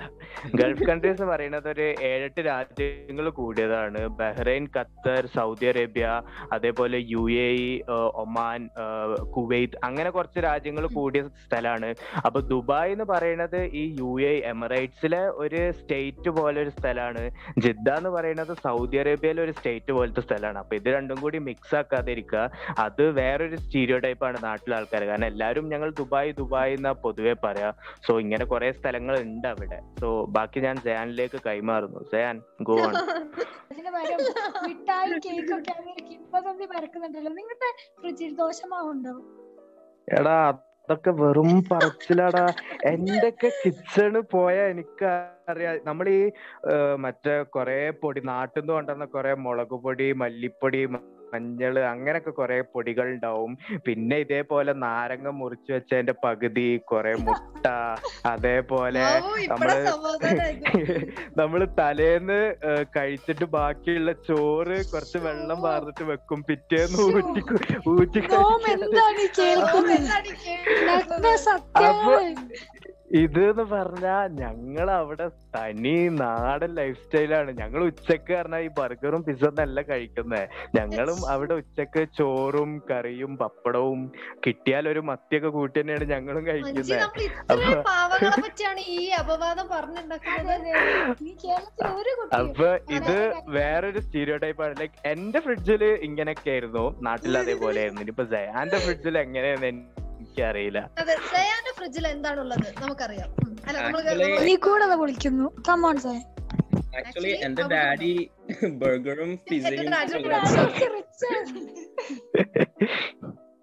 ഗൾഫ് 0.59 0.85
കൺട്രീസ് 0.89 1.25
പറയുന്നത് 1.31 1.67
ഒരു 1.73 1.87
ഏഴെട്ട് 2.09 2.41
രാജ്യങ്ങൾ 2.49 3.27
കൂടിയതാണ്. 3.39 4.01
ബഹ്റൈൻ 4.21 4.65
ഖത്തർ 4.77 5.23
സൗദി 5.35 5.67
അറേബ്യ 5.73 6.05
അതേപോലെ 6.57 6.99
U 7.13 7.25
A 7.45 7.49
E 7.63 7.69
Oman 8.23 8.61
Kuwait 9.37 9.79
അങ്ങനെ 9.89 10.11
കുറച്ച് 10.17 10.43
രാജ്യങ്ങൾ 10.49 10.87
കൂടിയ 10.97 11.23
സ്ഥലമാണ് 11.47 11.91
അപ്പൊ 12.27 12.41
ദുബായ് 12.53 12.95
എന്ന് 12.97 13.07
പറയുന്നത് 13.13 13.59
ഈ 13.83 13.85
യു 14.01 14.13
എ 14.31 14.33
എമിറേറ്റ്സിലെ 14.53 15.23
ഒരു 15.45 15.63
സ്റ്റേറ്റ് 15.81 16.33
പോലെ 16.39 16.59
ഒരു 16.65 16.75
സ്ഥലമാണ് 16.79 17.25
ജിദ്ദ 17.67 17.89
എന്ന് 18.01 18.13
പറയുന്നത് 18.17 18.55
സൗദി 18.67 18.99
അറേബ്യയിലെ 19.05 19.43
ഒരു 19.47 19.57
സ്റ്റേറ്റ് 19.59 19.93
പോലത്തെ 19.99 20.25
സ്ഥലമാണ് 20.29 20.61
അപ്പൊ 20.63 20.77
ഇത് 20.81 20.89
രണ്ടും 20.97 21.21
കൂടി 21.25 21.41
മിക്സ് 21.49 21.77
ആക്കാതിരിക്കുക. 21.81 22.45
അത് 22.87 23.05
വേറൊരു 23.21 23.59
സ്റ്റീരിയോ 23.65 23.99
ടൈപ്പ് 24.07 24.27
ആണ് 24.29 24.39
നാട്ടിലെ 24.47 24.77
ആൾക്കാർ 24.79 25.03
കാരണം 25.11 25.29
എല്ലാവരും 25.39 25.67
ഞങ്ങൾ 25.73 25.89
ദുബായ് 25.99 26.31
ദുബായ് 26.39 26.71
എന്നാ 26.77 26.93
പൊതുവെ 27.03 27.35
പറയാ. 27.45 27.69
സോ 28.07 28.13
ഇങ്ങനെ 28.23 28.45
കുറെ 28.53 28.69
സ്ഥലങ്ങൾ 28.79 29.15
ഉണ്ട് 29.27 29.47
അവിടെ. 29.49 29.79
സോ 30.01 30.09
ബാക്കി 30.37 30.59
ഞാൻ 30.65 30.77
ജയാനിലേക്ക് 30.87 31.39
കൈമാറുന്നു. 31.47 32.01
ജയാൻ 32.13 32.37
ഗോ 32.69 32.77
ആണ് 32.87 33.03
മിഠായി 34.67 35.13
കേക്ക് 35.27 35.53
ഒക്കെ 35.59 35.73
അവർ 35.77 35.97
കിംബദന്തി 36.09 36.67
പരക്കുന്നുണ്ടല്ലോ. 36.73 37.33
നിങ്ങളുടെ 37.39 37.71
ഫ്രിഡ്ജിൽ 38.01 38.33
ദോഷമാവുണ്ടോ 38.43 39.15
എടാ 40.19 40.37
അതൊക്കെ 40.49 41.13
വെറും 41.23 41.53
പറച്ചിലാടാ. 41.71 42.45
എന്റെയൊക്കെ 42.93 43.49
കിച്ചണ് 43.63 44.21
പോയാ 44.35 44.65
എനിക്ക് 44.75 45.11
അറിയാം 45.49 45.77
നമ്മൾ 45.87 46.07
ഈ 46.11 46.23
മറ്റേ 47.05 47.37
കുറെ 47.55 47.79
പൊടി 48.01 48.23
നാട്ടിൽ 48.29 48.61
നിന്ന് 48.61 48.75
കൊണ്ടുവന്ന 48.75 49.07
കുറെ 49.13 49.33
മുളക് 49.45 49.77
പൊടി 49.85 50.09
മല്ലിപ്പൊടി 50.21 50.81
മഞ്ഞൾ 51.33 51.75
അങ്ങനൊക്കെ 51.91 52.33
കുറെ 52.33 52.59
പൊടികൾ 52.73 53.07
ഉണ്ടാവും 53.15 53.53
പിന്നെ 53.87 54.17
ഇതേപോലെ 54.23 54.73
നാരങ്ങ 54.85 55.31
മുറിച്ച് 55.39 55.71
വെച്ചതിന്റെ 55.75 56.15
പകുതി 56.23 56.69
കുറെ 56.91 57.13
മുട്ട 57.25 57.65
അതേപോലെ 58.31 59.03
നമ്മൾ 59.51 59.71
നമ്മൾ 59.75 59.75
നമ്മൾ 61.41 61.61
തലേന്ന് 61.79 62.39
കഴിച്ചിട്ട് 62.97 63.47
ബാക്കിയുള്ള 63.55 64.13
ചോറ് 64.29 64.79
കുറച്ച് 64.91 65.19
വെള്ളം 65.27 65.61
വാർന്നിട്ട് 65.63 66.05
വെക്കും. 66.11 66.41
പിറ്റേന്ന് 66.49 66.99
ഊറ്റി 67.09 67.43
ഊറ്റി 67.93 68.23
നോം 68.29 68.65
ഇത് 73.11 73.43
എന്ന് 73.43 73.65
പറഞ്ഞാ 73.65 74.27
ഞങ്ങൾ 74.39 74.91
അവിടെ 74.91 75.27
തനി 75.55 75.95
നാടൻ 76.19 76.75
ലൈഫ് 76.75 76.99
സ്റ്റൈലാണ് 76.99 77.51
ഞങ്ങൾ 77.53 77.81
ഉച്ചയ്ക്ക് 77.83 78.33
പറഞ്ഞാൽ 78.35 78.61
ഈ 78.61 78.69
ബർഗറും 78.69 79.23
പിസ്സ 79.23 79.51
അല്ല 79.61 79.83
കഴിക്കുന്നത് 79.83 80.43
ഞങ്ങളും 80.77 81.21
അവിടെ 81.31 81.55
ഉച്ചയ്ക്ക് 81.55 82.03
ചോറും 82.19 82.83
കറിയും 82.91 83.37
പപ്പടവും 83.37 84.01
കിട്ടിയാൽ 84.47 84.89
ഒരു 84.89 85.03
മത്തിയൊക്കെ 85.03 85.49
കൂട്ടി 85.49 85.79
തന്നെയാണ് 85.81 86.05
ഞങ്ങളും 86.05 86.45
കഴിക്കുന്നത് 86.47 86.97
അപ്പൊ 87.51 87.73
അപ്പൊ 92.39 92.69
ഇത് 92.91 93.17
വേറൊരു 93.49 94.01
സ്റ്റീരിയോ 94.01 94.37
ടൈപ്പ് 94.37 94.63
ആണ്. 94.63 94.75
ലൈക്ക് 94.81 94.99
എന്റെ 95.07 95.41
ഫ്രിഡ്ജിൽ 95.41 95.85
ഇങ്ങനെയൊക്കെ 95.85 96.51
ആയിരുന്നു. 96.51 96.85
നാട്ടിൽ 97.01 97.39
അതേപോലെ 97.39 97.81
ആയിരുന്നു. 97.81 98.03
ഇനിയിപ്പോ 98.03 98.25
ജയാന്റെ 98.25 98.79
ഫ്രിഡ്ജിൽ 98.79 99.19
എങ്ങനെയാന്ന് 99.19 99.71
എനിക്കറിയില്ല 100.41 100.81
ഫ്രിഡ്ജിൽ 101.79 102.07
എന്താണുള്ളത് 102.09 102.67
നമുക്കറിയാം. 102.83 103.31
വിളിക്കുന്നു 105.01 105.47
come on 105.69 105.97
sir 105.99 106.17
actually 106.91 107.01
Actually, 107.01 107.33
എന്റെ 107.47 107.63
ഡാഡി 107.73 108.13
ബർഗറും 108.81 109.31
പിസയും 109.47 109.91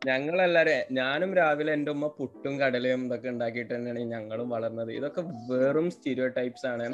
ഞങ്ങളെല്ലാരും 0.02 0.82
ഞാനും 0.98 1.32
രാവിലെ 1.38 1.72
എന്റെ 1.74 1.92
ഉമ്മ 1.92 2.08
പുട്ടും 2.18 2.54
കടലയും 2.60 3.02
ഇതൊക്കെ 3.08 3.28
ഉണ്ടാക്കിയിട്ട് 3.30 3.72
തന്നെയാണ് 3.74 4.02
ഞങ്ങളും 4.12 4.48
വളർന്നത്. 4.50 4.92
ഇതൊക്കെ 4.92 5.22
വെറും 5.50 5.88
സ്റ്റീരിയോ 5.92 6.28
ടൈപ്സ് 6.38 6.66
ആണ്. 6.72 6.86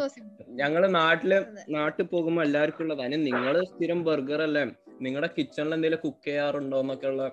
ഞങ്ങൾ 0.61 0.83
നാട്ടിൽ 0.95 1.31
നാട്ടിൽ 1.75 2.05
പോകുമ്പോ 2.13 2.41
എല്ലാവർക്കും 2.43 2.83
ഉള്ളത്. 2.85 3.01
അതിന് 3.01 3.19
നിങ്ങൾ 3.27 3.55
സ്ഥിരം 3.71 4.01
ബർഗർ 4.07 4.41
അല്ലേ? 4.47 4.63
നിങ്ങളുടെ 5.01 5.29
കിച്ചണിൽ 5.37 5.73
എന്തെങ്കിലും 5.73 6.03
കുക്ക് 6.05 6.27
ചെയ്യാറുണ്ടോ 6.27 6.79
എന്നൊക്കെ 6.79 7.07
ഉള്ള 7.07 7.25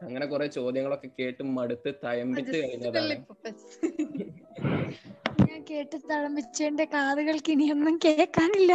അങ്ങനെ 0.00 0.26
കുറെ 0.26 0.46
ചോദ്യങ്ങളൊക്കെ 0.56 1.08
കേട്ട് 1.18 1.42
മടുത്ത് 1.56 1.90
തയമ്പിച്ച് 2.04 2.56
കഴിഞ്ഞതാണ്. 2.56 3.14
ഞാൻ 5.48 5.60
കേട്ട് 5.70 5.96
തളമ്പിച്ചെന്റെ 6.10 6.84
കാതുകൾക്ക് 6.94 7.50
ഇനിയൊന്നും 7.54 7.96
കേൾക്കാനില്ല. 8.04 8.72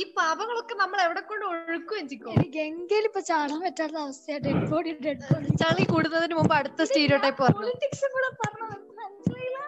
ഈ 0.00 0.04
പാപങ്ങളൊക്കെ 0.18 0.74
നമ്മൾ 0.74 0.98
എവിടെ 1.06 1.22
കൊണ്ട് 1.30 1.44
ഒഴുക്കുകയും 1.50 2.06
ചെയ്യും 2.12 2.32
എനിക്ക് 2.34 2.60
എങ്കിലും 2.68 3.08
ഇപ്പൊ 3.10 3.22
ചാടാൻ 3.30 3.60
പറ്റാത്ത 3.66 3.96
അവസ്ഥയാ. 4.04 4.38
ഡെഡ് 4.46 4.64
ബോഡി 4.72 4.92
ഡെഡ് 5.06 5.24
ബോഡി 5.30 5.50
ചളി 5.62 5.84
കൂടുന്നതിന് 5.92 6.36
മുമ്പ് 6.40 6.54
അടുത്ത 6.58 6.88
സ്റ്റീരിയോ 6.90 7.20
ടൈപ്പ് 7.26 7.50
പൊളിറ്റിക്സും 7.60 8.12
കൂടെ 8.16 8.30
പറഞ്ഞു? 8.42 8.68
മനസ്സിലായില്ല? 9.00 9.60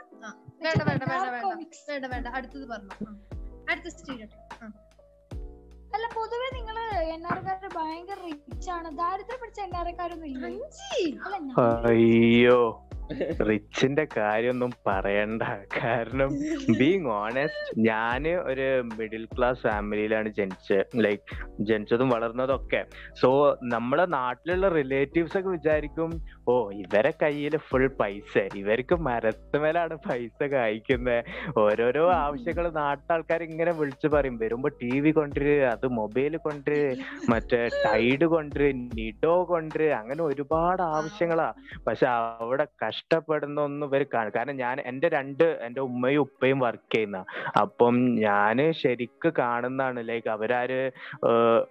വേണ്ട 0.64 0.83
വേണ്ട 0.88 1.02
വേണ്ട 1.12 1.29
വേണ്ട. 1.37 1.55
വേണ്ട 1.92 2.07
വേണ്ട. 2.14 2.26
അടുത്തത് 2.38 2.66
പറഞ്ഞു. 2.72 3.12
അടുത്ത 3.70 3.88
സ്റ്റീരിയോ 3.94 4.29
ടൈപ്പ് 4.33 4.72
അല്ല 5.97 6.07
പൊതുവെ 6.15 6.49
നിങ്ങൾ 6.55 6.77
എൻ 7.13 7.27
ആർക്കാര് 7.27 7.69
ഭയങ്കര 7.77 8.19
റിച്ച് 8.27 8.71
ആണ്. 8.71 8.89
ദാരിദ്ര്യം 8.97 9.39
പിടിച്ച 9.41 9.61
എൻ 9.61 9.77
ആർക്കാരൊന്നും 9.77 10.29
ഇല്ല? 10.29 10.47
അല്ല 11.27 11.37
ഞാൻ- 11.39 11.57
അയ്യോ. 11.87 12.59
റിച്ചിന്റെ 13.49 14.07
കാര്യമൊന്നും 14.16 14.73
പറയണ്ട. 14.87 15.42
കാരണം 15.83 16.31
ബീങ് 16.79 17.07
ഓണസ്റ്റ് 17.07 17.81
ഞാൻ 17.81 18.29
ഒരു 18.29 18.83
മിഡിൽ 18.99 19.25
ക്ലാസ് 19.38 19.59
ഫാമിലിയിലാണ് 19.59 20.29
ജനിച്ചത് 20.29 21.05
ലൈക് 21.05 21.35
ജനിച്ചതും 21.61 22.09
വളർന്നതൊക്കെ. 22.09 22.85
സോ 23.21 23.59
നമ്മളെ 23.62 24.05
നാട്ടിലുള്ള 24.05 24.69
റിലേറ്റീവ്സ് 24.69 25.38
ഒക്കെ 25.38 25.49
വിചാരിക്കും 25.49 26.11
ഓ 26.49 26.71
ഇവരെ 26.71 27.12
കയ്യിൽ 27.23 27.57
ഫുൾ 27.57 27.87
പൈസ. 27.87 28.49
ഇവർക്ക് 28.55 28.95
മരത്തുമേലാണ് 28.95 29.95
പൈസ 29.97 30.42
കായ്ക്കുന്നത് 30.42 31.25
ഓരോരോ 31.59 32.12
ആവശ്യങ്ങൾ 32.12 32.71
നാട്ടാൾക്കാർ 32.73 33.42
ഇങ്ങനെ 33.42 33.73
വിളിച്ചു 33.73 34.09
പറയും. 34.09 34.37
വരുമ്പോ 34.37 34.69
ടി 34.69 35.01
വി 35.01 35.11
കൊണ്ടുവരു 35.11 35.66
അത് 35.66 35.87
മൊബൈൽ 35.87 36.37
കൊണ്ടുവരു 36.37 36.97
മറ്റേ 37.31 37.69
ടൈഡ് 37.87 38.25
കൊണ്ടുവരു 38.25 38.73
നിഡോ 38.73 39.45
കൊണ്ടുവരു 39.45 39.92
അങ്ങനെ 39.92 40.23
ഒരുപാട് 40.23 40.83
ആവശ്യങ്ങളാ. 40.83 41.53
പക്ഷെ 41.87 42.07
അവിടെ 42.07 42.66
കഷ്ടപ്പെടുന്ന 42.97 43.59
ഒന്ന് 43.69 43.87
ഇവർ 43.89 44.03
കാണും 44.13 44.33
കാരണം 44.37 44.57
ഞാൻ 44.65 44.77
എന്റെ 44.91 45.09
രണ്ട് 45.17 45.45
എന്റെ 45.67 45.81
ഉമ്മയും 45.89 46.21
ഉപ്പയും 46.27 46.59
വർക്ക് 46.67 46.91
ചെയ്യുന്ന. 46.95 47.19
അപ്പം 47.63 47.95
ഞാൻ 48.27 48.57
ശരിക്ക് 48.83 49.29
കാണുന്നതാണ് 49.41 50.01
ലൈക്ക് 50.11 50.31
അവരാര് 50.37 50.81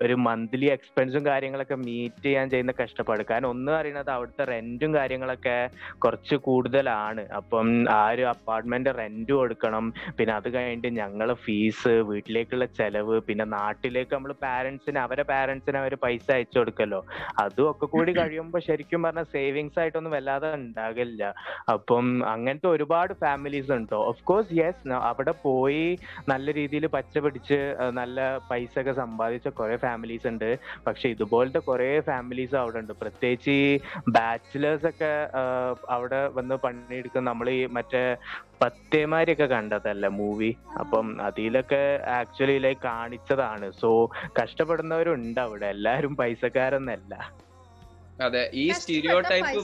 ഒരു 0.05 0.15
മന്ത്ലി 0.27 0.67
എക്സ്പെൻസും 0.75 1.23
കാര്യങ്ങളൊക്കെ 1.29 1.77
മീറ്റ് 1.87 2.23
ചെയ്യാൻ 2.27 2.45
ചെയ്യുന്ന 2.53 2.73
കഷ്ടപ്പാട്. 2.81 3.23
കാരണം 3.31 3.49
ഒന്ന് 3.55 3.71
അറിയണത് 3.79 4.11
അവിടുത്തെ 4.15 4.45
റെന്റും 4.53 4.91
കാര്യങ്ങളൊക്കെ 4.99 5.57
കുറച്ച് 6.05 6.37
കൂടുതലാണ്. 6.47 7.23
അപ്പം 7.39 7.67
ആ 7.99 8.01
ഒരു 8.15 8.25
അപ്പാർട്ട്മെന്റ് 8.33 8.93
റെന്റ് 9.01 9.33
കൊടുക്കണം. 9.39 9.85
പിന്നെ 10.17 10.33
അത് 10.39 10.49
കഴിഞ്ഞിട്ട് 10.55 10.91
ഞങ്ങളെ 11.01 11.35
ഫീസ് 11.45 11.93
വീട്ടിലേക്കുള്ള 12.11 12.67
ചെലവ് 12.79 13.17
പിന്നെ 13.29 13.47
നാട്ടിലേക്ക് 13.57 14.13
നമ്മൾ 14.17 14.33
പാരന്റ്സിന് 14.45 15.01
അവരെ 15.05 15.25
പാരന്റ്സിന് 15.33 15.79
അവർ 15.83 15.95
പൈസ 16.05 16.27
അയച്ചു 16.37 16.57
കൊടുക്കല്ലോ. 16.59 17.01
അതും 17.45 17.67
ഒക്കെ 17.71 17.85
കൂടി 17.95 18.11
കഴിയുമ്പോൾ 18.19 18.61
ശരിക്കും 18.69 19.03
പറഞ്ഞാൽ 19.05 19.27
സേവിങ്സ് 19.35 19.79
ആയിട്ടൊന്നും 19.81 20.13
വല്ലാതെ 20.17 20.49
ഉണ്ടാകില്ല 20.61 21.14
അപ്പം 21.73 22.05
അങ്ങനത്തെ 22.31 22.67
ഒരുപാട് 22.67 23.13
ഫാമിലീസ് 23.13 23.71
ഉണ്ടോ? 23.71 23.99
ഓഫ് 24.11 24.23
കോഴ്സ് 24.23 24.53
യെസ് 24.59 24.93
അവിടെ 25.09 25.33
പോയി 25.43 25.85
നല്ല 26.29 26.53
രീതിയിൽ 26.53 26.87
പച്ച 26.87 27.17
പിടിച്ച് 27.17 27.59
നല്ല 27.99 28.19
പൈസ 28.51 28.73
ഒക്കെ 28.79 28.93
സമ്പാദിച്ച 29.01 29.47
കുറെ 29.59 29.77
ഫാമിലീസ് 29.77 30.27
ഉണ്ട്. 30.27 30.49
പക്ഷെ 30.87 31.09
ഇതുപോലത്തെ 31.09 31.59
കുറെ 31.59 31.89
ഫാമിലീസ് 31.99 32.55
അവിടെ 32.55 32.79
ഉണ്ട്. 32.79 32.93
പ്രത്യേകിച്ച് 33.01 33.51
ഈ 33.51 33.79
ബാച്ചിലേഴ്സ് 34.09 34.87
ഒക്കെ 34.87 35.13
അവിടെ 35.89 36.27
വന്ന് 36.27 36.55
പണിയെടുക്കുന്ന 36.55 37.29
നമ്മൾ 37.29 37.49
ഈ 37.49 37.65
മറ്റേ 37.77 38.03
പത്തേമാരിയൊക്കെ 38.61 39.45
കണ്ടതല്ല 39.45 40.07
മൂവി 40.07 40.49
അപ്പം 40.79 41.07
അതിലൊക്കെ 41.21 41.81
ആക്ച്വലി 42.19 42.57
ലൈക്ക് 42.57 42.81
കാണിച്ചതാണ്. 42.81 43.71
സോ 43.81 43.89
കഷ്ടപ്പെടുന്നവരുണ്ട് 44.39 45.39
അവിടെ. 45.39 45.65
എല്ലാരും 45.65 46.15
പൈസക്കാരൊന്നല്ല. 46.15 47.13
അതെ 48.19 48.43
ഈ 48.53 48.65
സ്റ്റീരിയോ 48.71 49.19
ടൈപ്പ് 49.19 49.61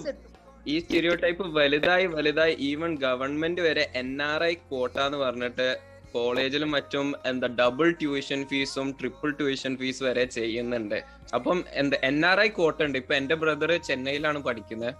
ഈ 0.68 0.80
സ്റ്റീരിയോ 0.80 1.16
ടൈപ്പ് 1.16 1.48
വലുതായി 1.48 2.06
വലുതായി 2.06 2.56
ഈവൻ 2.60 2.96
ഗവൺമെന്റ് 2.96 3.62
വരെ 3.62 3.92
എൻ 3.96 4.22
ആർ 4.22 4.44
ഐ 4.44 4.54
കോട്ട 4.54 4.98
എന്ന് 5.00 5.18
പറഞ്ഞിട്ട് 5.18 5.80
കോളേജിലും 6.14 6.72
മറ്റും 6.72 7.14
എന്താ 7.26 7.48
ഡബിൾ 7.48 7.92
ട്യൂഷൻ 7.92 8.46
ഫീസും 8.46 8.96
ട്രിപ്പിൾ 9.00 9.32
ട്യൂഷൻ 9.32 9.78
ഫീസ് 9.78 10.04
വരെ 10.04 10.26
ചെയ്യുന്നുണ്ട്. 10.26 11.04
അപ്പം 11.36 11.64
എന്താ 11.72 11.98
എൻ 12.04 12.26
ആർ 12.26 12.40
ഐ 12.40 12.48
കോട്ട 12.48 12.84
ഉണ്ട്. 12.84 12.98
ഇപ്പൊ 12.98 13.16
എന്റെ 13.16 13.36
ബ്രദർ 13.36 13.78
ചെന്നൈയിലാണ് 13.78 14.40
പഠിക്കുന്നത്. 14.40 14.96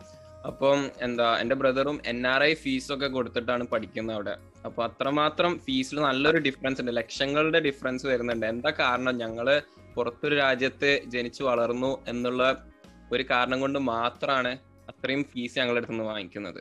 അപ്പം 0.46 0.92
എന്താ 1.02 1.38
എന്റെ 1.42 1.56
ബ്രദറും 1.56 2.02
എൻ 2.06 2.28
ആർ 2.28 2.44
ഐ 2.44 2.54
ഫീസൊക്കെ 2.54 3.08
കൊടുത്തിട്ടാണ് 3.08 3.68
പഠിക്കുന്നത് 3.68 4.16
അവിടെ. 4.16 4.38
അപ്പൊ 4.66 4.84
അത്രമാത്രം 4.84 5.60
ഫീസിൽ 5.60 6.00
നല്ലൊരു 6.00 6.38
ഡിഫറൻസ് 6.38 6.82
ഉണ്ട്. 6.82 6.96
ലക്ഷങ്ങളുടെ 6.96 7.60
ഡിഫറൻസ് 7.60 8.08
വരുന്നുണ്ട്. 8.08 8.46
എന്താ 8.46 8.70
കാരണം? 8.70 9.18
ഞങ്ങൾ 9.18 9.62
പുറത്തൊരു 9.96 10.36
രാജ്യത്ത് 10.36 11.02
ജനിച്ചു 11.08 11.44
വളർന്നു 11.44 11.98
എന്നുള്ള 12.08 12.68
ഒരു 13.12 13.24
കാരണം 13.32 13.60
കൊണ്ട് 13.60 13.80
മാത്രമാണ് 13.80 14.71
അത്രയും 15.02 15.24
ഫീസ് 15.24 15.60
ഞങ്ങളുടെ 15.60 15.80
അടുത്ത് 15.80 15.94
നിന്ന് 15.94 16.06
വാങ്ങിക്കുന്നത്. 16.06 16.60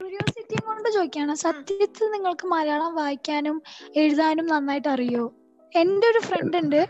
ക്യൂരിയോസിറ്റി 0.00 0.56
കൊണ്ട് 0.66 0.88
ചോദിക്കാണ് 0.88 1.34
സത്യത്തിൽ 1.34 2.10
നിങ്ങൾക്ക് 2.10 2.46
മലയാളം 2.46 2.92
വായിക്കാനും 2.94 3.62
എഴുതാനും 3.96 4.46
നന്നായിട്ട് 4.46 4.88
അറിയോ? 4.88 5.24
എന്റെ 5.72 6.06
ഒരു 6.06 6.18
ഫ്രണ്ട് 6.18 6.56
ഉണ്ട്. 6.56 6.80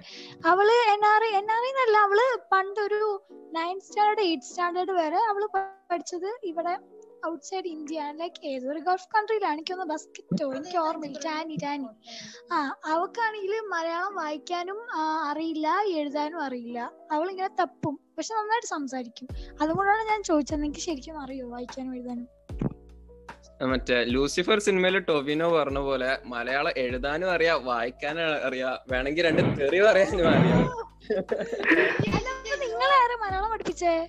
അവൾ 0.47 0.69
എൻ 0.93 1.03
ആർ 1.07 1.25
എൻ 1.39 1.47
ആർ 1.57 1.63
എന്നല്ല 1.71 1.97
അവൾ 1.99 2.21
പണ്ടൊരു 2.53 2.95
ഒരു 2.95 3.11
നയൻത് 3.53 3.83
സ്റ്റാൻഡേർഡ് 3.83 4.21
എയ്ത്ത് 4.21 4.45
സ്റ്റാൻഡേർഡ് 4.45 4.91
വരെ 4.91 5.21
അവൾ 5.31 5.43
പഠിച്ചത് 5.91 6.31
ഇവിടെ 6.43 6.75
ഔട്ട്സൈഡ് 7.29 7.67
ഇന്ത്യ 7.67 8.13
ലൈക്ക് 8.17 8.47
ഏതൊരു 8.47 8.79
ഗൾഫ് 8.79 9.09
കൺട്രിയിലാണ് 9.17 9.55
എനിക്കൊന്ന് 9.55 9.85
ബസ്കറ്റോ 9.85 10.53
എനിക്ക് 10.55 10.79
ഓർമ്മയില്ല. 10.79 11.19
ടാനി 11.19 11.57
ടാനി. 11.65 11.89
ആ 12.53 12.75
അവക്കാണെങ്കിൽ 12.87 13.55
മലയാളം 13.75 14.15
വായിക്കാനും 14.15 14.81
അറിയില്ല 15.31 15.81
എഴുതാനും 15.89 16.41
അറിയില്ല. 16.43 16.93
അവളിങ്ങനെ 17.13 17.51
തപ്പും. 17.61 17.95
പക്ഷെ 18.19 18.35
നന്നായിട്ട് 18.35 18.67
സംസാരിക്കും. 18.67 19.29
അതുകൊണ്ടാണ് 19.63 20.09
ഞാൻ 20.09 20.23
ചോദിച്ചത് 20.23 20.63
നിങ്ങൾക്ക് 20.63 20.81
ശരിക്കും 20.81 21.19
അറിയോ 21.23 21.49
വായിക്കാനും 21.49 21.95
എഴുതാനും? 21.95 22.29
മറ്റേ 23.71 24.05
ലൂസിഫർ 24.05 24.59
സിനിമയിലെ 24.59 24.99
ടൊവിനോ 24.99 25.49
പറഞ്ഞ 25.57 25.79
പോലെ 25.79 26.19
മലയാളം 26.25 26.73
എഴുതാനും 26.77 27.31
അറിയാ 27.31 27.55
വായിക്കാനും 27.55 28.47
അറിയാ. 28.47 28.79
വേണമെങ്കിൽ 28.93 29.25
രണ്ട് 29.25 29.43
തെറി 29.61 29.81
പറയാനും 29.81 30.29
അറിയാം. 30.29 30.63
നിങ്ങളാരാ 32.65 33.17
മലയാളം 33.25 33.51
പഠിപ്പിച്ചേ? 33.51 34.09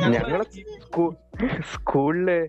ഞങ്ങൾ 0.00 0.42
സ്കൂ- 0.42 1.16
സ്കൂളിൽ 1.74 2.48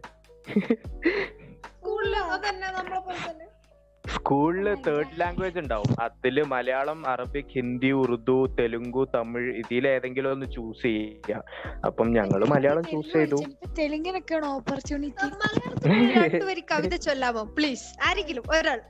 സ്കൂളിൽ 4.16 4.74
തേർഡ് 4.74 5.20
ലാംഗ്വേജ് 5.20 5.60
ഉണ്ടാവും. 5.60 6.02
അതിൽ 6.02 6.42
മലയാളം 6.42 7.08
അറബിക് 7.08 7.46
ഹിന്ദി 7.46 7.88
ഉറുദു 7.88 8.56
തെലുങ്കു 8.60 9.08
തമിഴ് 9.16 9.56
ഇതിൽ 9.56 9.88
ഏതെങ്കിലും 9.88 10.32
ഒന്ന് 10.32 10.46
ചൂസ് 10.46 10.84
ചെയ്യുക 10.84 11.44
അപ്പം 11.86 12.14
ഞങ്ങൾ 12.14 12.46
മലയാളം 12.46 12.84
ചൂസ് 12.84 13.14
ചെയ്തു. 13.14 13.36
തെലുങ്കിനൊക്കെയാണ് 13.80 14.46
ഓപ്പർച്യൂണിറ്റി 14.46 16.72
കവിത 16.72 16.96
ചൊല്ലാമോ? 16.96 17.44
പ്ലീസ് 17.44 18.06
ആരെങ്കിലും 18.06 18.44
ഒരാൾ. 18.50 18.82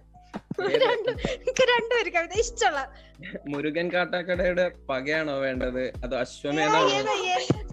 രണ്ടുപേര് 1.70 2.10
കവിത 2.16 2.34
ഇഷ്ടമുള്ള 2.42 2.82
മുരുകൻ 3.52 3.86
കാട്ടാക്കടയുടെ 3.92 4.66
പകയാണോ 4.90 5.36
വേണ്ടത്? 5.44 5.84
അതോ 6.04 6.16
അശ്വമേധ 6.22 6.74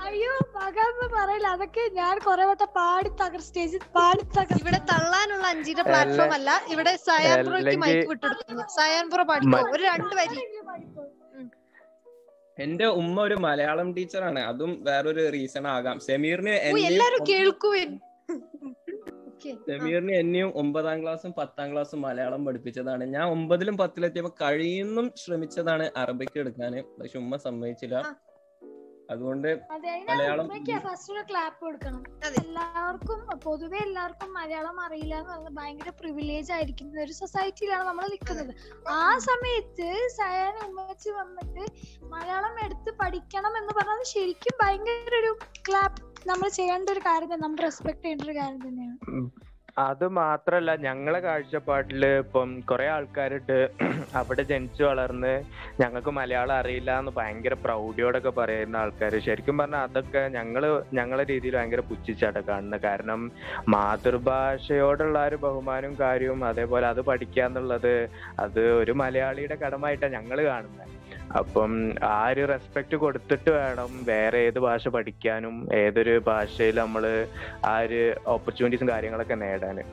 അയ്യോ 0.06 0.34
പക 0.56 0.76
എന്ന് 0.86 1.06
പറയില്ല. 1.14 1.48
അതൊക്കെ 1.54 1.84
ഞാൻ 1.94 2.14
കൊറേ 2.26 2.44
വട്ടം 2.50 2.70
പാടി 2.76 3.10
തകർ 3.20 3.40
സ്റ്റേജിൽ 3.46 3.82
പാടി 3.96 4.24
തകർ 4.36 4.56
ഇവിടെ 4.60 4.80
തള്ളാനുള്ള 4.90 5.46
അഞ്ചിന്റെ 5.52 5.84
പ്ലാറ്റ്ഫോം 5.88 6.32
അല്ല. 6.38 6.50
ഇവിടെ 6.74 6.92
സയാൻ 7.06 7.36
മൈക്ക് 7.84 8.06
വിട്ടെടുക്കുന്നു 8.12 8.66
സയാൻ 8.76 9.06
പ്രോ 9.12 9.24
പാടിക്കോ 9.30 9.60
ഒരു 9.74 9.82
രണ്ട് 9.90 10.14
വരി. 10.20 10.40
എന്റെ 12.58 12.86
ഉമ്മ 12.98 13.16
ഒരു 13.22 13.36
മലയാളം 13.44 13.88
ടീച്ചറാണ് 13.96 14.40
അതും 14.48 14.72
വേറൊരു 14.86 15.22
റീസൺ 15.34 15.66
ആകാം. 15.68 15.98
സെമീറിന് 16.06 16.54
എല്ലാരും 16.90 17.22
ആ. 17.22 17.28
സെമീറിന് 19.42 20.12
എന്നെയും 20.12 20.52
ഒമ്പതാം 20.56 21.02
ക്ലാസ്സും 21.02 21.34
പത്താം 21.38 21.72
ക്ലാസ്സും 21.72 22.02
മലയാളം 22.02 22.44
പഠിപ്പിച്ചതാണ്. 22.44 23.04
ഞാൻ 23.04 23.24
ഒമ്പതിലും 23.28 23.76
പത്തിലെത്തിയപ്പോ 23.76 24.34
കഴിയുന്നും 24.42 25.12
ശ്രമിച്ചതാണ് 25.16 25.90
അറബിക്ക് 25.96 26.38
എടുക്കാന്. 26.38 26.82
പക്ഷെ 27.00 27.18
ഉമ്മ 27.18 27.36
സമ്മതിച്ചില്ല. 27.36 28.16
അതുകൊണ്ട് 29.12 29.48
മലയാളം 30.10 30.46
ഫസ്റ്റ് 30.86 31.12
ഒരു 31.14 31.22
ക്ലാപ്പ് 31.30 31.58
കൊടുക്കണം. 31.64 32.02
എല്ലാവർക്കും 32.42 33.20
പൊതുവെ 33.44 33.78
എല്ലാവർക്കും 33.86 34.30
മലയാളം 34.38 34.78
അറിയില്ല 34.84 35.14
എന്ന് 35.20 35.32
പറഞ്ഞാൽ 35.32 35.54
ഭയങ്കര 35.60 35.90
പ്രിവിലേജ് 36.00 36.52
ആയിരിക്കുന്ന 36.56 37.02
ഒരു 37.06 37.14
സൊസൈറ്റിയിലാണ് 37.20 37.86
നമ്മൾ 37.90 38.06
നിൽക്കുന്നത് 38.14 38.52
ആ 38.96 39.04
സമയത്ത് 39.28 39.88
സയാന 40.18 40.56
ഉമ്മച്ചി 40.68 41.10
വന്നിട്ട് 41.20 41.64
മലയാളം 42.14 42.56
എടുത്ത് 42.66 42.92
പഠിക്കണം 43.02 43.54
എന്ന് 43.62 43.74
പറഞ്ഞത് 43.80 44.08
ശരിക്കും 44.14 44.56
ഭയങ്കര 44.62 45.14
ഒരു 45.22 45.32
ക്ലാപ്പ് 45.68 46.00
നമ്മൾ 46.30 46.48
ചെയ്യേണ്ട 46.58 46.88
ഒരു 46.90 47.02
കാര്യം 47.08 47.30
തന്നെ 47.32 47.44
നമ്മൾ 47.46 47.60
റെസ്പെക്ട് 47.68 48.02
ചെയ്യേണ്ട 48.02 48.24
ഒരു 48.28 48.36
കാര്യം 48.40 48.60
തന്നെയാണ്. 48.66 48.98
അത് 49.76 50.04
മാത്രല്ല 50.16 50.70
ഞങ്ങളെ 50.78 51.20
കാഴ്ചപ്പാട്ടിൽ 51.20 52.02
ഇപ്പം 52.14 52.48
കുറെ 52.70 52.86
ആൾക്കാരുണ്ട് 52.88 53.56
അവിടെ 54.18 54.42
ജനിച്ചു 54.50 54.82
വളർന്ന് 54.82 55.32
ഞങ്ങൾക്ക് 55.80 56.10
മലയാളം 56.10 56.54
അറിയില്ല 56.56 56.90
എന്ന് 57.00 57.12
ഭയങ്കര 57.16 57.54
പ്രൗഢിയോടൊക്കെ 57.62 58.32
പറയുന്ന 58.38 58.76
ആൾക്കാർ 58.76 59.14
ശരിക്കും 59.20 59.58
പറഞ്ഞാൽ 59.58 59.84
അതൊക്കെ 59.84 60.22
ഞങ്ങൾ 60.28 60.64
ഞങ്ങളെ 60.92 61.24
രീതിയിൽ 61.24 61.56
ഭയങ്കര 61.56 61.84
പുച്ഛിച്ചാണ് 61.90 62.42
കാണുന്നത് 62.44 62.82
കാരണം 62.82 63.22
മാതൃഭാഷയോടുള്ള 63.68 65.18
ഒരു 65.26 65.38
ബഹുമാനവും 65.38 65.96
കാര്യവും 65.98 66.42
അതേപോലെ 66.44 66.88
അത് 66.88 67.02
പഠിക്കുക 67.02 67.44
എന്നുള്ളത് 67.44 67.94
അത് 68.38 68.62
ഒരു 68.80 68.94
മലയാളിയുടെ 68.94 69.58
കടമായിട്ടാണ് 69.62 70.14
ഞങ്ങൾ 70.14 70.40
കാണുന്നത് 70.46 70.92
അപ്പം 71.34 71.72
ആ 72.06 72.18
ഒരു 72.30 72.42
റെസ്പെക്ട് 72.46 72.96
കൊടുത്തിട്ട് 72.96 73.50
വേണം 73.50 73.90
വേറെ 74.04 74.38
ഏത് 74.46 74.58
ഭാഷ 74.58 74.88
പഠിക്കാനും 74.88 75.54
ഏതൊരു 75.76 76.14
ഭാഷയിൽ 76.26 76.76
നമ്മൾ 76.76 77.04
ആ 77.66 77.74
ഒരു 77.80 78.00
ഓപ്പർച്യൂണിറ്റീസും 78.26 78.90
കാര്യങ്ങളൊക്കെ 78.90 79.36
നേടാന് 79.62 79.84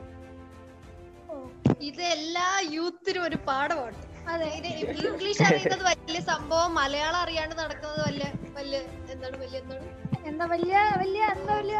ഇത് 1.82 2.02
എല്ലാ 2.14 2.46
യൂത്തിനും 2.74 3.22
ഒരു 3.24 3.38
പാഠമാണ് 3.46 3.98
അതെ. 4.26 4.48
ഇത് 4.54 4.66
ഇംഗ്ലീഷ് 5.02 5.42
അറിയുന്നത് 5.42 5.84
വലിയ 5.86 6.20
സംഭവം 6.28 6.70
മലയാളം 6.74 7.20
അറിയാണ്ട് 7.20 7.54
നടക്കുന്നത് 7.60 8.02
വലിയ 8.08 8.26
വലിയ 8.58 8.78
എന്താണ് 9.12 9.36
വലിയ 9.42 9.58
എന്താണ്? 9.62 9.86
എന്താ 10.24 10.44
വലിയ 10.52 10.74
വലിയ 11.02 11.22
എന്താ 11.34 11.54
വലിയ? 11.60 11.78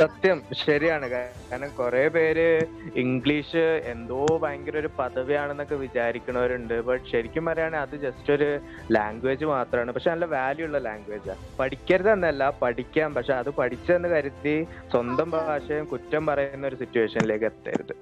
സത്യം 0.00 0.38
ശരിയാണ്. 0.64 1.06
കാരണം 1.12 1.70
കുറെ 1.78 2.02
പേര് 2.14 2.46
ഇംഗ്ലീഷ് 3.02 3.64
എന്തോ 3.92 4.20
ഭയങ്കര 4.44 4.76
ഒരു 4.82 4.90
പദവിയാണെന്നൊക്കെ 4.98 5.76
വിചാരിക്കണവരുണ്ട്. 5.84 6.74
ബട്ട് 6.88 7.04
ശരിക്കും 7.12 7.44
പറയുകയാണെങ്കിൽ 7.48 7.86
അത് 7.86 7.96
ജസ്റ്റ് 8.06 8.32
ഒരു 8.36 8.48
ലാംഗ്വേജ് 8.96 9.44
മാത്രമാണ് 9.54 9.94
പക്ഷെ 9.96 10.10
നല്ല 10.10 10.28
വാല്യൂ 10.36 10.66
ഉള്ള 10.68 10.80
ലാംഗ്വേജാണ് 10.88 11.42
പഠിക്കരുത് 11.60 12.12
എന്നല്ല 12.16 12.50
പഠിക്കാം. 12.64 13.14
പക്ഷെ 13.18 13.34
അത് 13.40 13.50
പഠിച്ചെന്ന് 13.60 14.10
കരുതി 14.14 14.56
സ്വന്തം 14.94 15.30
ഭാഷയും 15.36 15.86
കുറ്റം 15.94 16.24
പറയുന്ന 16.30 16.66
ഒരു 16.72 16.76
സിറ്റുവേഷനിലേക്ക് 16.82 17.48
എത്തരുത്. 17.52 17.94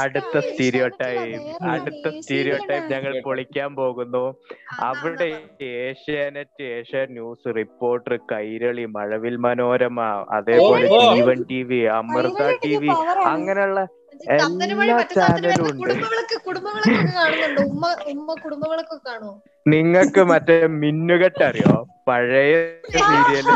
അടുത്ത 0.00 0.34
സ്റ്റീരിയോ 0.46 0.86
ടൈപ്പ് 1.00 1.38
അടുത്ത 1.72 2.04
സ്റ്റീരിയോ 2.16 2.56
ടൈപ്പ് 2.70 2.90
ഞങ്ങൾ 2.94 3.12
പൊളിക്കാൻ 3.26 3.70
പോകുന്നു. 3.80 4.24
അവിടെ 4.88 5.28
Asianet 5.86 6.64
Asia 6.76 7.04
News 7.16 7.54
Reporter 7.60 8.14
Kairali 8.32 8.84
Mazhavil 8.96 9.36
Manorama 9.46 9.98
അതേപോലെ. 10.38 10.86
Jeevan 11.14 11.40
T 11.50 11.60
V 11.70 11.80
Amrita 11.98 12.42
T 12.64 12.74
V 12.84 12.92
അങ്ങനെയുള്ള 13.34 13.80
എല്ലാ 14.36 14.98
ചാനലും 15.16 15.64
ഉണ്ട്. 15.70 15.92
കുടുംബങ്ങളൊക്കെ 16.48 17.12
കാണുന്നുണ്ട്? 17.18 17.60
ഉമ്മ 17.72 17.84
ഉമ്മ 18.14 18.34
കുടുംബങ്ങളൊക്കെ 18.44 18.98
കാണുമോ 19.08 19.34
നിങ്ങൾക്ക് 19.66 20.22
മറ്റേ 20.30 20.66
മിന്നുകെട്ട് 20.66 21.42
അറിയോ 21.44 21.74
പഴയ 22.08 22.54
സീരിയൽ. 22.94 23.48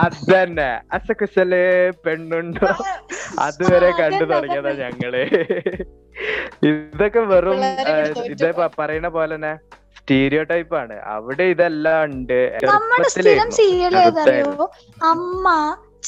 അതന്നെ. 0.00 0.68
അസകുശലെ 0.92 1.62
പെണ്ണുണ്ടോ? 2.04 2.68
അതുവരെ 3.38 3.90
കണ്ടു 4.00 4.24
തുടങ്ങിയതാ 4.32 4.72
ഞങ്ങൾ. 4.82 5.14
ഇതൊക്കെ 6.70 7.22
വെറും 7.32 7.60
ഇതേ 8.34 8.50
പറയുന്ന 8.78 9.08
പോലെ 9.08 9.34
തന്നെ 9.34 9.52
സ്റ്റീരിയോ 9.98 10.42
ടൈപ്പ് 10.42 10.76
ആണ് 10.76 10.96
അവിടെ 11.14 11.44
ഇതെല്ലാം 11.54 12.04
ഉണ്ട്. 12.04 12.40
അമ്മ 15.12 15.48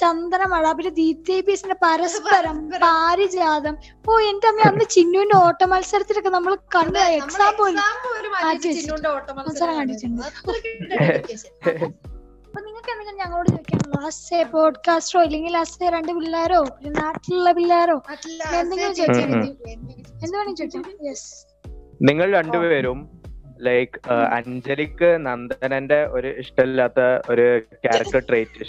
ചന്ദനമഴ 0.01 0.65
പിന്നെ 0.79 0.91
ദീപ്തിബിസിന്റെ 0.99 1.77
പരസ്പരം 1.85 2.57
പാരിജാതം. 2.85 3.75
ഓ 4.09 4.19
എന്റെ 4.31 4.49
അമ്മ 4.51 4.63
അന്ന് 4.71 4.85
ചിന്നുവിന്റെ 4.95 5.37
ഓട്ട 5.45 5.63
മത്സരത്തിലൊക്കെ 5.73 6.33
നമ്മൾ 6.37 6.53
കണ്ട 6.77 6.97
എക്സാം 7.19 7.53
പോലും. 7.61 7.81
മത്സരം 9.39 9.75
കണ്ടിട്ടുണ്ട്. 9.79 10.23
അപ്പൊ 12.49 12.61
നിങ്ങൾക്ക് 12.67 12.91
എന്തെങ്കിലും 12.93 13.19
ഞങ്ങളോട് 13.23 13.49
ചോദിക്കാനുള്ളൂ 13.53 13.99
അസ്സേ 14.09 14.39
പോഡ്കാസ്റ്ററോ 14.53 15.21
ഇല്ലെങ്കിൽ 15.27 15.57
അസ്സേ 15.63 15.89
രണ്ട് 15.97 16.13
പിള്ളേരോ 16.19 16.61
പിന്നെ 16.77 16.93
നാട്ടിലുള്ള 17.01 17.51
പിള്ളേരോ? 17.59 17.97
എന്തെങ്കിലും 18.61 18.95
ചോദിക്കാൻ. 19.01 19.33
എന്ത് 20.25 20.35
വേണമെങ്കിൽ 20.37 20.59
ചോദിക്കാം 20.63 21.07
യെസ് 21.09 21.29
നിങ്ങൾ 22.01 22.27
രണ്ടുപേരും 22.39 22.99
ലൈക്ക് 23.67 23.99
അഞ്ജലിക്ക് 24.37 25.11
നന്ദനന്റെ 25.27 26.01
ഒരു 26.17 26.29
ഇഷ്ടമില്ലാത്ത 26.43 27.01
ഒരു 27.33 27.47
ക്യാരക്ടർ 27.85 28.21
ട്രേറ്റ് 28.29 28.67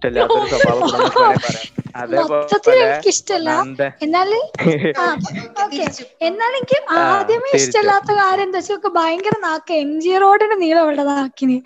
ഇഷ്ടമില്ലാത്ത 0.00 0.34
ഒരു 0.38 0.46
സ്വഭാവം 0.50 0.82
ഉണ്ടെന്ന് 0.84 1.22
വേണേ 1.22 1.38
പറയാം. 1.46 1.66
മൊത്തത്തിൽ 2.20 2.72
അതേപോലെ 2.72 2.84
എനിക്ക് 2.84 3.08
ഇഷ്ടമല്ല 3.14 3.50
നന്ദ. 3.56 3.82
എന്നാൽ 4.04 4.30
എനിക്ക് 6.58 6.76
ആദ്യമേ. 7.00 7.50
ഇഷ്ടമില്ലാത്ത 7.58 8.10
കാര്യം 8.20 8.46
എന്താ 8.46 8.60
വെച്ചാൽ 8.60 8.92
ഭയങ്കര 8.98 9.34
നാക്ക്. 9.46 9.72
എം 9.84 10.00
ജി 10.00 10.18
റോഡിന് 10.18 10.62
നീളം 10.62 10.84
അവളുടെ 10.84 11.02
നാക്കിന് 11.10 11.60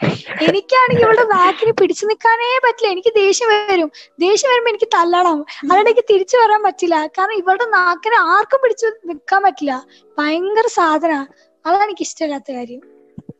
എനിക്കാണെങ്കിൽ 0.48 1.04
ഇവളുടെ 1.04 1.34
നാക്കിന് 1.34 1.72
പിടിച്ചു 1.80 2.06
നിൽക്കാനേ 2.10 2.60
പറ്റില്ല. 2.66 2.94
എനിക്ക് 2.94 3.12
ദേഷ്യം 3.20 3.70
വരും. 3.70 3.90
ദേഷ്യം 4.18 4.52
വരുമ്പോ 4.52 4.70
എനിക്ക് 4.70 4.88
തല്ലണം. 4.96 5.46
അതുകൊണ്ട് 5.62 5.90
എനിക്ക് 5.90 6.12
തിരിച്ചു 6.12 6.36
വരാൻ 6.36 6.62
പറ്റില്ല. 6.62 7.08
കാരണം 7.18 7.34
ഇവളുടെ 7.34 7.78
നാക്കിന് 7.78 8.34
ആർക്കും 8.34 8.60
പിടിച്ചു 8.64 8.86
നിൽക്കാൻ 9.12 9.42
പറ്റില്ല. 9.42 9.86
ഭയങ്കര 10.18 10.66
സാധന. 10.80 11.26
അതാണ് 11.64 11.82
എനിക്ക് 11.82 12.02
ഇഷ്ടമില്ലാത്ത 12.02 12.52
കാര്യം. 12.52 12.80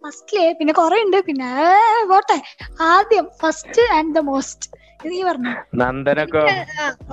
ഫസ്റ്റിൽ 0.03 0.55
പിന്നെ 0.59 0.75
കുറെ 0.75 1.05
ഉണ്ട്. 1.05 1.23
പിന്നെ 1.29 1.51
പോട്ടെ. 2.07 2.43
ആദ്യം 2.93 3.29
ഫസ്റ്റ് 3.43 3.97
ആൻഡ് 3.97 4.15
ദ 4.15 4.19
മോസ്റ്റ് 4.31 4.84
നീ 5.11 5.19
പറഞ്ഞു. 5.29 5.53
നന്ദനൊക്കെ? 5.81 6.43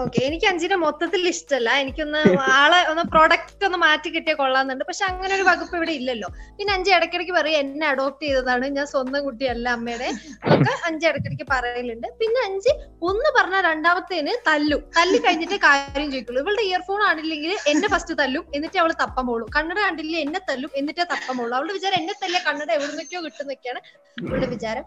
ഓക്കെ. 0.03 0.19
എനിക്ക് 0.27 0.47
അഞ്ചിനെ 0.51 0.77
മൊത്തത്തിൽ 0.83 1.21
ഇഷ്ടമല്ല 1.31 1.69
എനിക്കൊന്ന് 1.83 2.21
ആളെ 2.57 2.79
ഒന്ന് 2.91 3.03
പ്രൊഡക്റ്റ് 3.13 3.65
ഒന്ന് 3.67 3.79
മാറ്റി 3.85 4.09
കിട്ടിയ 4.15 4.33
കൊള്ളാന്നുണ്ട് 4.41 4.83
പക്ഷെ 4.89 5.03
അങ്ങനെ 5.09 5.33
ഒരു 5.37 5.45
വകുപ്പ് 5.49 5.75
ഇവിടെ 5.79 5.93
ഇല്ലല്ലോ. 5.99 6.29
പിന്നെ 6.57 6.71
അഞ്ച് 6.75 6.91
ഇടക്കിടക്ക് 6.97 7.33
പറയും 7.39 7.59
എന്നെ 7.63 7.85
അഡോപ്റ്റ് 7.91 8.25
ചെയ്തതാണ്. 8.27 8.65
ഞാൻ 8.77 8.87
സ്വന്തം 8.93 9.21
കുട്ടിയല്ല 9.27 9.67
അമ്മയുടെ. 9.77 10.09
ഒക്കെ 10.55 10.73
അഞ്ച് 10.89 11.05
ഇടക്കിടക്ക് 11.11 11.47
പറയലുണ്ട്. 11.53 12.07
പിന്നെ 12.21 12.41
അഞ്ച് 12.47 12.73
ഒന്ന് 13.09 13.31
പറഞ്ഞ 13.37 13.59
രണ്ടാമത്തേന് 13.69 14.35
തല്ലു. 14.49 14.79
തല്ലി 14.97 15.19
കഴിഞ്ഞിട്ട് 15.25 15.59
കാര്യം 15.67 16.09
ചോദിക്കുള്ളൂ. 16.13 16.41
ഇവളുടെ 16.45 16.65
ഇയർഫോൺ 16.69 17.01
ആണില്ലെങ്കിൽ 17.09 17.53
എന്നെ 17.73 17.89
ഫസ്റ്റ് 17.95 18.15
തല്ലും. 18.21 18.45
എന്നിട്ട് 18.57 18.77
അവൾ 18.83 18.93
തപ്പം 19.03 19.25
പോളൂ 19.31 19.45
കണ്ണട 19.57 19.79
കണ്ടില്ലേ 19.87 20.21
എന്നെ 20.27 20.41
തല്ലും. 20.49 20.71
എന്നിട്ടേ 20.81 21.03
തപ്പം 21.13 21.35
പോളൂ 21.41 21.53
അവളുടെ 21.59 21.75
വിചാരം 21.79 21.97
എന്നെ 22.01 22.15
തല്ലിയ 22.23 22.41
കണ്ണട 22.47 22.69
എവിടുന്നൊക്കെയോ 22.79 23.21
കിട്ടുന്നൊക്കെയാണ് 23.27 23.81
ഇവളുടെ 24.25 24.49
വിചാരം. 24.55 24.85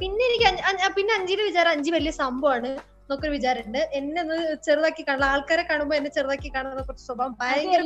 പിന്നെ 0.00 0.22
എനിക്ക് 0.28 0.48
പിന്നെ 0.96 1.12
അഞ്ചിന്റെ 1.18 1.44
വിചാരം 1.50 1.70
അഞ്ച് 1.74 1.90
വലിയ 1.94 2.12
സംഭവമാണ് 2.32 2.70
എന്നൊക്കെ 3.02 3.28
വിചാരമുണ്ട് 3.28 3.80
എന്നെ 3.92 4.20
ഒന്ന് 4.22 4.36
ചെറുതാക്കി 4.66 5.02
കാണുക 5.08 5.26
ആൾക്കാരെ 5.32 5.62
കാണുമ്പോ 5.62 5.94
എന്നെ 5.96 6.10
ചെറുതാക്കി 6.10 6.50
കാണുന്ന 6.54 6.82
കുറച്ച് 6.82 7.04
സ്വഭാവം 7.06 7.32
ഭയങ്കര 7.40 7.80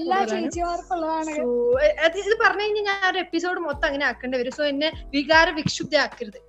അത് 2.06 2.16
ഇത് 2.22 2.34
പറഞ്ഞു 2.42 2.64
കഴിഞ്ഞാൽ 2.64 2.84
ഞാൻ 2.90 3.06
ഒരു 3.10 3.18
എപ്പിസോഡ് 3.18 3.60
മൊത്തം 3.60 3.86
അങ്ങനെ 3.86 4.06
ആക്കേണ്ടി 4.06 4.38
വരും. 4.38 4.52
സോ 4.52 4.64
എന്നെ 4.64 4.90
വികാര 5.14 5.50
വിക്ഷുബ്ധയാക്കരുത് 5.50 6.40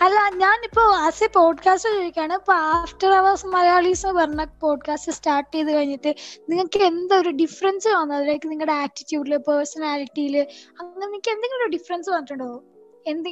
അല്ല 0.00 0.18
ഞാനിപ്പോ 0.36 0.82
ആസ് 0.98 1.24
എ 1.24 1.28
പോഡ്കാസ്റ്റ് 1.34 1.88
ചോദിക്കാണ്. 1.88 2.34
ഇപ്പൊ 2.34 2.54
ആഫ്റ്റർ 2.70 3.10
അവേഴ്സ് 3.12 3.46
മലയാളീസ് 3.46 4.12
പറഞ്ഞ 4.18 4.44
പോഡ്കാസ്റ്റ് 4.62 5.12
സ്റ്റാർട്ട് 5.12 5.52
ചെയ്ത് 5.56 5.70
കഴിഞ്ഞിട്ട് 5.72 6.10
നിങ്ങൾക്ക് 6.48 6.80
എന്താ 6.84 7.16
ഒരു 7.16 7.32
ഡിഫറൻസ് 7.42 7.88
വന്നത് 7.96 8.24
ലൈക്ക് 8.28 8.48
നിങ്ങളുടെ 8.50 8.74
ആറ്റിറ്റ്യൂഡിൽ 8.84 9.36
പേഴ്സണാലിറ്റിയിൽ 9.48 10.36
അങ്ങനെ 10.80 11.04
നിങ്ങൾക്ക് 11.06 11.32
എന്തെങ്കിലും 11.34 11.62
ഒരു 11.62 11.72
ഡിഫറൻസ് 11.76 12.10
വന്നിട്ടുണ്ടോ? 12.10 12.50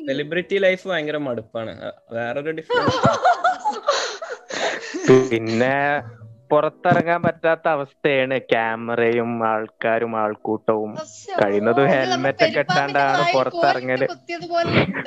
സെലിബ്രിറ്റി 0.08 0.58
ലൈഫ് 0.58 0.88
ഭയങ്കര 0.88 1.16
മടുപ്പാണ്. 1.28 1.72
വേറൊരു 2.12 2.50
ഡിഫറൻസ് 2.50 3.00
പിന്നെ 5.30 5.76
പുറത്തിറങ്ങാൻ 6.50 7.22
പറ്റാത്ത 7.22 7.68
അവസ്ഥയാണ് 7.68 8.38
ക്യാമറയും 8.50 9.44
ആൾക്കാരും 9.50 10.16
ആൾക്കൂട്ടവും. 10.16 10.90
കഴിയുന്നത് 11.40 11.80
ഹെൽമെറ്റ് 11.92 12.44
ഒക്കെ 12.44 12.58
ഇട്ടാണ്ടാണ് 12.58 13.22
പുറത്തിറങ്ങൽ. 13.34 14.02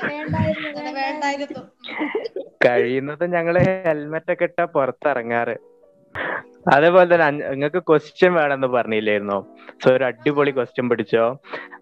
വേണ്ടായിരുന്നു, 0.09 0.91
വേണ്ടായിരുന്നു. 0.91 1.63
കഴിയുന്നത് 2.65 3.23
ഞങ്ങൾ 3.35 3.57
ഹെൽമെറ്റ് 3.87 4.33
ഒക്കെ 4.33 4.43
ഇട്ടാ 4.43 4.65
പുറത്തിറങ്ങാറ്. 4.75 5.55
അതേപോലെ 6.75 7.07
തന്നെ 7.13 7.27
നിങ്ങൾക്ക് 7.51 7.81
ക്വസ്റ്റ്യൻ 7.89 8.33
വേണമെന്ന് 8.33 8.67
പറഞ്ഞില്ലായിരുന്നോ? 8.67 9.39
സോ 9.83 9.87
ഒരു 9.93 10.03
അടിപൊളി 10.03 10.51
ക്വസ്റ്റ്യൻ 10.51 10.89
പിടിച്ചോ? 10.89 11.25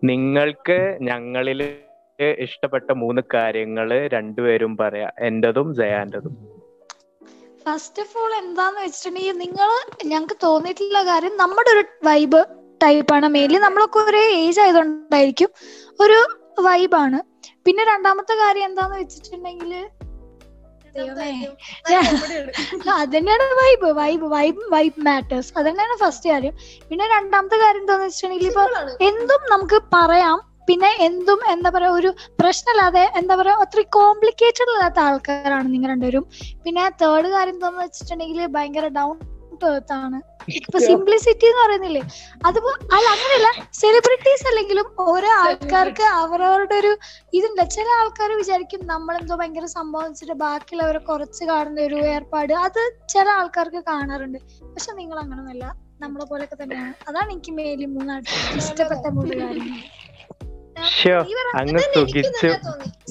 നിങ്ങൾക്ക് 0.03 0.77
ഞങ്ങളിൽ 1.01 1.61
ഇഷ്ടപ്പെട്ട 2.43 2.89
മൂന്ന് 3.03 3.21
കാര്യങ്ങൾ 3.33 3.87
രണ്ടുപേരും 4.15 4.73
പറയാ. 4.81 5.09
എന്റതും 5.29 5.67
ജയാന്റതും. 5.79 6.35
ഫസ്റ്റ് 7.65 8.01
ഓഫ് 8.03 8.15
ഓൾ 8.21 8.31
എന്താന്ന് 8.41 8.79
വെച്ചിട്ടുണ്ടെങ്കിൽ 8.83 9.37
നിങ്ങൾ 9.37 9.69
ഞങ്ങൾക്ക് 10.11 10.37
തോന്നിയിട്ടുള്ള 10.43 11.01
കാര്യം 11.03 11.33
നമ്മുടെ 11.37 11.69
ഒരു 11.75 11.83
വൈബ് 12.09 12.41
ടൈപ്പാണ് 12.81 13.27
മെയിൻലി 13.35 13.59
നമ്മളൊക്കെ 13.65 13.99
ഒരേ 13.99 14.23
ഏജ് 14.41 14.61
ആയതുകൊണ്ടായിരിക്കും 14.63 15.49
ഒരു 15.99 16.19
വൈബാണ് 16.67 17.19
പിന്നെ 17.65 17.83
രണ്ടാമത്തെ 17.83 18.33
കാര്യം 18.43 18.65
എന്താന്ന് 18.69 18.97
വെച്ചിട്ടുണ്ടെങ്കിൽ 19.01 19.73
അതന്നെയാണ് 22.95 23.45
vibe 23.61 23.87
vibe 23.99 24.25
vibe 24.35 24.61
vibe 24.73 24.99
matters 25.07 25.51
അതന്നെയാണ് 25.59 25.95
ഫസ്റ്റ് 26.03 26.27
കാര്യം. 26.29 26.53
പിന്നെ 26.89 27.05
രണ്ടാമത്തെ 27.15 27.57
കാര്യം 27.63 27.81
എന്താന്ന് 27.81 28.05
വെച്ചിട്ടുണ്ടെങ്കിൽ 28.07 28.49
ഇപ്പൊ 28.51 28.63
എന്തും 29.09 29.41
നമുക്ക് 29.53 29.79
പറയാം. 29.95 30.37
പിന്നെ 30.67 30.95
എന്തും 30.99 31.39
എന്താ 31.51 31.69
പറയാ 31.69 31.89
ഒരു 31.89 32.09
പ്രശ്നമില്ലാതെ 32.39 33.11
എന്താ 33.15 33.35
പറയാ 33.35 33.55
ഒത്തിരി 33.55 33.81
കോംപ്ലിക്കേറ്റഡ് 33.97 34.73
അല്ലാത്ത 34.75 34.99
ആൾക്കാരാണ് 34.99 35.73
നിങ്ങൾ 35.73 35.89
രണ്ടുപേരും. 35.89 36.25
പിന്നെ 36.65 36.89
തേർഡ് 37.01 37.27
കാര്യം 37.27 37.53
എന്താന്ന് 37.53 37.81
വെച്ചിട്ടുണ്ടെങ്കിൽ 37.83 38.45
ഭയങ്കര 38.57 38.87
ഡൗൺ 38.99 39.15
ാണ് 39.63 39.93
ആണ്. 40.05 40.17
ഇപ്പൊ 40.55 40.77
സിംപ്ലിസിറ്റി 40.79 41.45
എന്ന് 41.45 41.61
പറയുന്നില്ലേ? 41.65 42.01
അതിപ്പോ 42.45 42.71
അല്ല 42.95 43.05
അങ്ങനെയല്ല. 43.09 43.49
സെലിബ്രിറ്റീസ് 43.73 44.47
അല്ലെങ്കിലും 44.47 44.87
ഓരോ 44.99 45.29
ആൾക്കാർക്ക് 45.43 46.03
അവരവരുടെ 46.21 46.75
ഒരു 46.75 46.91
ഇതുണ്ട്. 47.33 47.69
ചില 47.69 47.87
ആൾക്കാർ 47.99 48.31
വിചാരിക്കും 48.31 48.81
നമ്മളെന്തോ 48.87 49.35
ഭയങ്കര 49.35 49.65
സംഭവം 49.65 50.09
വെച്ചിട്ട് 50.09 50.33
ബാക്കിയുള്ളവരെ 50.33 50.99
കുറച്ച് 50.99 51.45
കാണുന്ന 51.45 51.81
ഒരു 51.81 51.95
ഏർപ്പാട്. 52.13 52.53
അത് 52.65 52.81
ചില 53.09 53.29
ആൾക്കാർക്ക് 53.29 53.83
കാണാറുണ്ട്. 53.87 54.39
പക്ഷെ 54.73 54.91
നിങ്ങൾ 54.91 55.19
അങ്ങനൊന്നുമല്ല 55.19 55.65
നമ്മളെ 56.01 56.25
പോലൊക്കെ 56.25 56.57
തന്നെയാണ്. 56.63 56.93
അതാണ് 57.07 57.31
എനിക്ക് 57.31 57.51
മേലി 57.51 57.85
മൂന്നായിട്ട് 57.85 58.29
ഇഷ്ടപ്പെട്ട 58.57 59.07
മൂന്ന് 59.09 59.35
കാര്യങ്ങൾ. 59.35 59.79
അങ്ങ് 61.59 61.81
സുഖിച്ചു. 61.95 62.49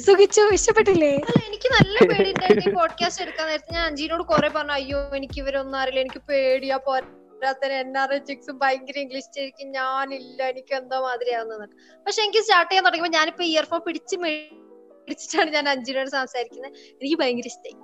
സുഖിച്ചു? 0.05 0.42
ഇഷ്ടപ്പെട്ടില്ലേ? 0.55 1.11
എനിക്ക് 1.46 1.68
നല്ല 1.74 1.94
പേടിയുണ്ടായിരുന്നു 2.11 2.70
ഈ 2.70 2.74
പോഡ്കാസ്റ്റ് 2.74 3.22
എടുക്കാൻ 3.24 3.46
നേരത്തെ 3.48 3.72
ഞാൻ 3.74 3.85
അഞ്ജീനോട് 3.85 4.24
കുറെ 4.24 4.48
പറഞ്ഞു 4.48 4.72
അയ്യോ 4.72 5.00
എനിക്ക് 5.16 5.38
ഇവരൊന്നും 5.38 5.79
അറിയില്ല. 5.79 6.00
എനിക്ക് 6.00 6.22
പേടിയാ 6.29 6.77
പോരാത്തന് 6.87 7.74
എൻ 7.83 7.98
ആർ 7.98 8.12
എച്ച് 8.12 8.29
ചിക്സും 8.31 8.59
ഭയങ്കര 8.59 8.98
ഇംഗ്ലീഷ് 8.98 9.31
ശരിക്കും 9.37 9.70
ഞാനില്ല 9.72 10.40
എനിക്ക് 10.53 10.74
എന്തോ 10.74 10.98
മാതിരിയാവുന്നത് 11.00 11.66
പക്ഷെ 12.07 12.22
എനിക്ക് 12.22 12.42
സ്റ്റാർട്ട് 12.42 12.70
ചെയ്യാൻ 12.70 12.87
തുടങ്ങിയപ്പോ 12.87 13.12
ഞാനിപ്പോ 13.18 13.44
ഇയർഫോൺ 13.44 13.83
പിടിച്ച് 13.87 14.16
പിടിച്ചിട്ടാണ് 14.18 15.50
ഞാൻ 15.50 15.66
അഞ്ചിനോട് 15.68 16.11
സംസാരിക്കുന്നത്. 16.11 16.72
എനിക്ക് 17.00 17.18
ഭയങ്കര 17.20 17.46
ഇഷ്ടമായി 17.46 17.77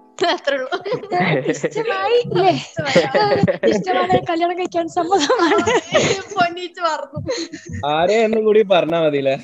കല്യാണം 4.30 4.56
കഴിക്കാൻ 4.58 4.86
സമ്മതമാണ്. 4.96 5.62
ആരെയെന്നും 7.94 8.42
കൂടി 8.48 8.62
പറഞ്ഞാ 8.74 9.00
മതിയില്ലേ? 9.04 9.36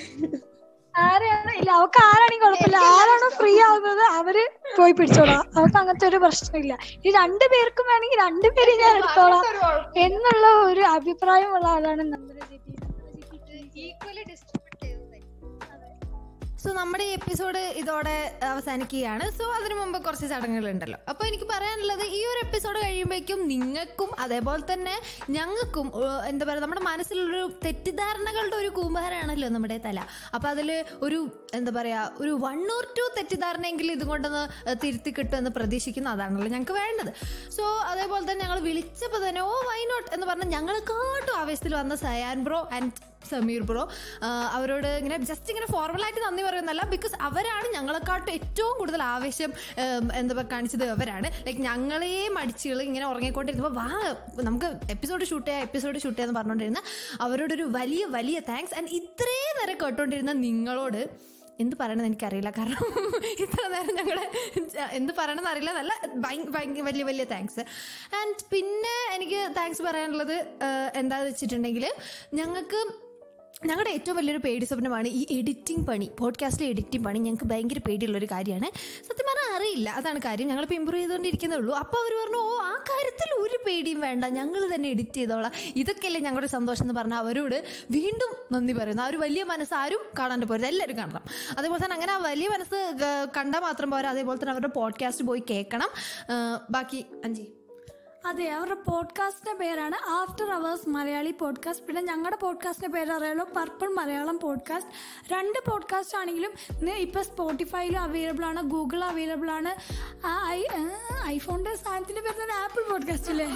ആരെയാണ്? 0.94 1.50
ഇല്ല 1.60 1.70
അവക്ക് 1.78 1.98
ആരാണെങ്കിൽ 2.10 2.44
കുഴപ്പമില്ല. 2.44 2.78
ആരാണോ 2.98 3.28
ഫ്രീ 3.38 3.52
ആവുന്നത് 3.66 4.04
അവർ 4.18 4.36
പോയി 4.78 4.92
പിടിച്ചോളാം. 4.98 5.42
അവർക്ക് 5.56 5.78
അങ്ങനത്തെ 5.80 6.06
ഒരു 6.10 6.18
പ്രശ്നമില്ല. 6.24 6.72
ഈ 7.06 7.08
രണ്ടു 7.20 7.46
പേർക്കും 7.54 7.86
വേണമെങ്കിൽ 7.90 8.20
രണ്ടുപേരും 8.26 8.78
ഞാൻ 8.84 8.94
എടുത്തോളാം 9.00 9.44
എന്നുള്ള 10.06 10.46
ഒരു 10.70 10.84
അഭിപ്രായമുള്ള 10.96 11.66
ആളാണ് 11.76 12.04
നമ്മുടെ 12.14 12.42
സോ 16.66 16.72
നമ്മുടെ 16.78 17.04
ഈ 17.08 17.10
എപ്പിസോഡ് 17.16 17.60
ഇതോടെ 17.80 18.14
അവസാനിക്കുകയാണ്. 18.52 19.24
സോ 19.38 19.44
അതിനു 19.56 19.74
മുമ്പ് 19.80 19.98
കുറച്ച് 20.06 20.26
ചടങ്ങുകളുണ്ടല്ലോ. 20.32 20.98
അപ്പൊ 21.10 21.22
എനിക്ക് 21.28 21.46
പറയാനുള്ളത് 21.52 22.02
ഈ 22.18 22.20
ഒരു 22.30 22.40
എപ്പിസോഡ് 22.46 22.78
കഴിയുമ്പോഴേക്കും 22.84 23.40
നിങ്ങൾക്കും 23.52 24.10
അതേപോലെ 24.24 24.62
തന്നെ 24.72 24.94
ഞങ്ങൾക്കും 25.36 25.86
എന്താ 26.30 26.44
പറയുക 26.46 26.64
നമ്മുടെ 26.64 26.82
മനസ്സിലൊരു 26.88 27.42
തെറ്റിദ്ധാരണകളുടെ 27.64 28.56
ഒരു 28.62 28.70
കൂമ്പാരാണല്ലോ 28.78 29.48
നമ്മുടെ 29.56 29.78
തല. 29.86 30.00
അപ്പൊ 30.34 30.48
അതിൽ 30.54 30.70
ഒരു 31.06 31.20
എന്താ 31.54 31.72
പറയാ 31.78 32.00
ഒരു 32.22 32.32
വൺ 32.46 32.60
ഓർ 32.76 32.86
ടു 32.98 33.06
തെറ്റിദ്ധാരണയെങ്കിലും 33.18 33.92
ഇതും 33.92 34.08
കൊണ്ടൊന്ന് 34.08 34.44
തിരുത്തി 34.84 35.12
കിട്ടുമെന്ന് 35.18 35.50
പ്രതീക്ഷിക്കുന്നു. 35.50 36.10
അതാണല്ലോ 36.10 36.50
ഞങ്ങൾക്ക് 36.54 36.72
വേണ്ടത്. 36.82 37.12
സോ 37.56 37.66
അതേപോലെ 37.92 38.24
തന്നെ 38.32 38.42
ഞങ്ങൾ 38.44 38.60
വിളിച്ചപ്പോൾ 38.70 39.28
തന്നെ 39.28 39.42
ഓ 39.50 39.56
വൈ 39.70 39.80
നോട്ട് 39.92 40.08
എന്ന് 40.14 40.26
പറഞ്ഞ് 40.26 40.48
ഞങ്ങളെക്കാട്ടും 40.56 41.36
ആവേശത്തിൽ 41.42 41.74
വന്ന 41.82 41.96
Sayan 42.06 42.40
bro 42.48 42.60
and 42.78 42.92
Sameer 43.30 43.62
bro 43.70 43.82
അവരോട് 44.56 44.88
ഇങ്ങനെ 45.00 45.18
ജസ്റ്റ് 45.30 45.50
ഇങ്ങനെ 45.52 45.68
ഫോർമലായിട്ട് 45.74 46.20
നന്ദി 46.26 46.44
പറയുന്നല്ല 46.48 46.82
ബിക്കോസ് 46.94 47.14
അവരാണ് 47.28 47.66
ഞങ്ങളെക്കാട്ടും 47.76 48.32
ഏറ്റവും 48.38 48.74
കൂടുതൽ 48.80 49.02
ആവേശം 49.12 49.50
എന്താ 50.20 50.32
പറയുക 50.34 50.52
കാണിച്ചത് 50.54 50.84
അവരാണ്. 50.96 51.28
ലൈക്ക് 51.46 51.62
ഞങ്ങളെ 51.68 52.12
മടിച്ചുകൾ 52.38 52.80
ഇങ്ങനെ 52.88 53.06
ഉറങ്ങിക്കൊണ്ടിരുന്നപ്പോൾ 53.12 53.76
വാ 53.80 53.86
നമുക്ക് 54.48 54.70
എപ്പിസോഡ് 54.96 55.24
ഷൂട്ട് 55.30 55.46
ചെയ്യാം 55.48 55.64
എപ്പിസോഡ് 55.68 56.02
ഷൂട്ട് 56.04 56.16
ചെയ്യാന്ന് 56.18 56.38
പറഞ്ഞുകൊണ്ടിരുന്ന 56.40 56.82
അവരോടൊരു 57.26 57.66
വലിയ 57.78 58.04
വലിയ 58.18 58.40
താങ്ക്സ് 58.50 58.76
ആൻഡ് 58.80 58.92
ഇത്രയും 59.00 59.56
നേരം 59.60 59.78
കേട്ടോണ്ടിരുന്ന 59.84 60.34
നിങ്ങളോട് 60.46 61.00
എന്ത് 61.62 61.74
പറയണമെന്ന് 61.80 62.08
എനിക്കറിയില്ല. 62.10 62.50
കാരണം 62.56 62.82
ഇത്ര 63.44 63.62
നേരം 63.74 63.94
ഞങ്ങളെ 63.98 64.24
എന്ത് 64.98 65.12
പറയണമെന്ന് 65.18 65.50
അറിയില്ല 65.52 65.72
നല്ല 65.72 65.92
വലിയ 66.88 67.04
വലിയ 67.10 67.24
താങ്ക്സ് 67.24 67.62
ആൻഡ് 68.18 68.44
പിന്നെ 68.50 68.96
എനിക്ക് 69.14 69.40
താങ്ക്സ് 69.58 69.82
പറയാനുള്ളത് 69.82 70.34
എന്താണെന്ന് 71.00 71.30
വെച്ചിട്ടുണ്ടെങ്കിൽ 71.30 71.86
ഞങ്ങൾക്ക് 72.40 72.80
ഞങ്ങളുടെ 73.64 73.90
ഏറ്റവും 73.90 74.16
വലിയൊരു 74.16 74.38
പേടി 74.38 74.64
സ്വപ്നമാണ് 74.64 75.08
ഈ 75.08 75.26
എഡിറ്റിംഗ് 75.30 75.86
പണി 75.86 76.10
പോഡ്കാസ്റ്റിലെ 76.20 76.68
എഡിറ്റിംഗ് 76.68 77.06
പണി. 77.06 77.18
ഞങ്ങൾക്ക് 77.18 77.44
ഭയങ്കര 77.44 77.78
പേടിയുള്ള 77.88 78.18
ഒരു 78.18 78.26
കാര്യമാണ്. 78.26 78.64
സത്യം 78.78 79.26
പറഞ്ഞാൽ 79.28 79.56
അറിയില്ല. 79.56 79.90
അതാണ് 79.90 80.20
കാര്യം. 80.24 80.48
ഞങ്ങളിപ്പോൾ 80.48 80.74
ഇമ്പ്രൂവ് 80.74 81.02
ചെയ്തുകൊണ്ടിരിക്കുന്നേ 81.02 81.56
ഉള്ളൂ. 81.56 81.74
അപ്പോൾ 81.74 81.96
അവർ 81.96 82.22
പറഞ്ഞു 82.22 82.36
ഓ 82.36 82.56
ആ 82.56 82.84
കാര്യത്തിൽ 82.90 83.34
ഒരു 83.34 83.58
പേടിയും 83.66 84.00
വേണ്ട. 84.00 84.24
ഞങ്ങൾ 84.24 84.74
തന്നെ 84.74 84.88
എഡിറ്റ് 84.88 85.14
ചെയ്തോളാം. 85.14 85.52
ഇതൊക്കെയല്ലേ 85.76 86.20
ഞങ്ങളുടെ 86.20 86.46
സന്തോഷം 86.46 86.84
എന്ന് 86.84 86.94
പറഞ്ഞാൽ 86.94 87.18
അവരോട് 87.18 87.64
വീണ്ടും 87.90 88.36
നന്ദി 88.52 88.72
പറയുന്നു. 88.72 89.02
ആ 89.02 89.06
ഒരു 89.06 89.16
വലിയ 89.16 89.44
മനസ്സ് 89.44 89.74
ആരും 89.74 90.00
കാണാണ്ട് 90.18 90.46
പോരുത്. 90.46 90.66
എല്ലാവരും 90.66 90.96
കാണണം. 90.96 91.22
അതേപോലെ 91.58 91.84
തന്നെ 91.84 91.94
അങ്ങനെ 91.94 92.12
ആ 92.12 92.16
വലിയ 92.16 92.48
മനസ്സ് 92.48 92.96
കണ്ടാൽ 93.36 93.60
മാത്രം 93.60 93.90
പോരാ. 93.90 94.10
അതേപോലെ 94.10 94.38
തന്നെ 94.38 94.52
അവരുടെ 94.52 94.68
പോഡ്കാസ്റ്റ് 94.68 95.24
പോയി 95.24 95.42
കേൾക്കണം. 95.50 95.88
ബാക്കി 96.70 97.04
അഞ്ചി. 97.24 97.48
അതെ 98.26 98.48
അവരുടെ 98.48 98.74
പോഡ്കാസ്റ്റിന്റെ 98.74 99.58
പേരാണ് 99.58 100.08
ആഫ്റ്റർ 100.08 100.50
അവേഴ്സ് 100.50 100.88
മലയാളി 100.88 101.30
പോഡ്കാസ്റ്റ് 101.30 101.86
പിന്നെ 101.86 102.02
ഞങ്ങളുടെ 102.02 102.36
പോഡ്കാസ്റ്റിന്റെ 102.36 102.98
പേര് 102.98 103.12
അറിയാലോ 103.12 103.44
പർപ്പിൾ 103.56 103.88
മലയാളം 103.88 104.38
പോഡ്കാസ്റ്റ് 104.38 104.90
രണ്ട് 105.32 105.70
പോഡ്കാസ്റ്റ് 105.70 106.18
ആണെങ്കിലും 106.18 106.52
ഇപ്പൊ 106.96 107.22
സ്പോട്ടിഫൈയിലും 107.22 108.00
അവൈലബിൾ 108.00 108.44
ആണ് 108.44 108.62
ഗൂഗിൾ 108.62 109.04
അവൈലബിൾ 109.04 109.50
ആണ്. 109.50 109.72
ഐഫോണിന്റെ 111.26 111.76
സാധനത്തിന്റെ 111.76 112.20
പേര് 112.20 112.52
ആപ്പിൾ 112.52 112.90
പോഡ്കാസ്റ്റ് 112.90 113.30
അല്ലേ? 113.30 113.46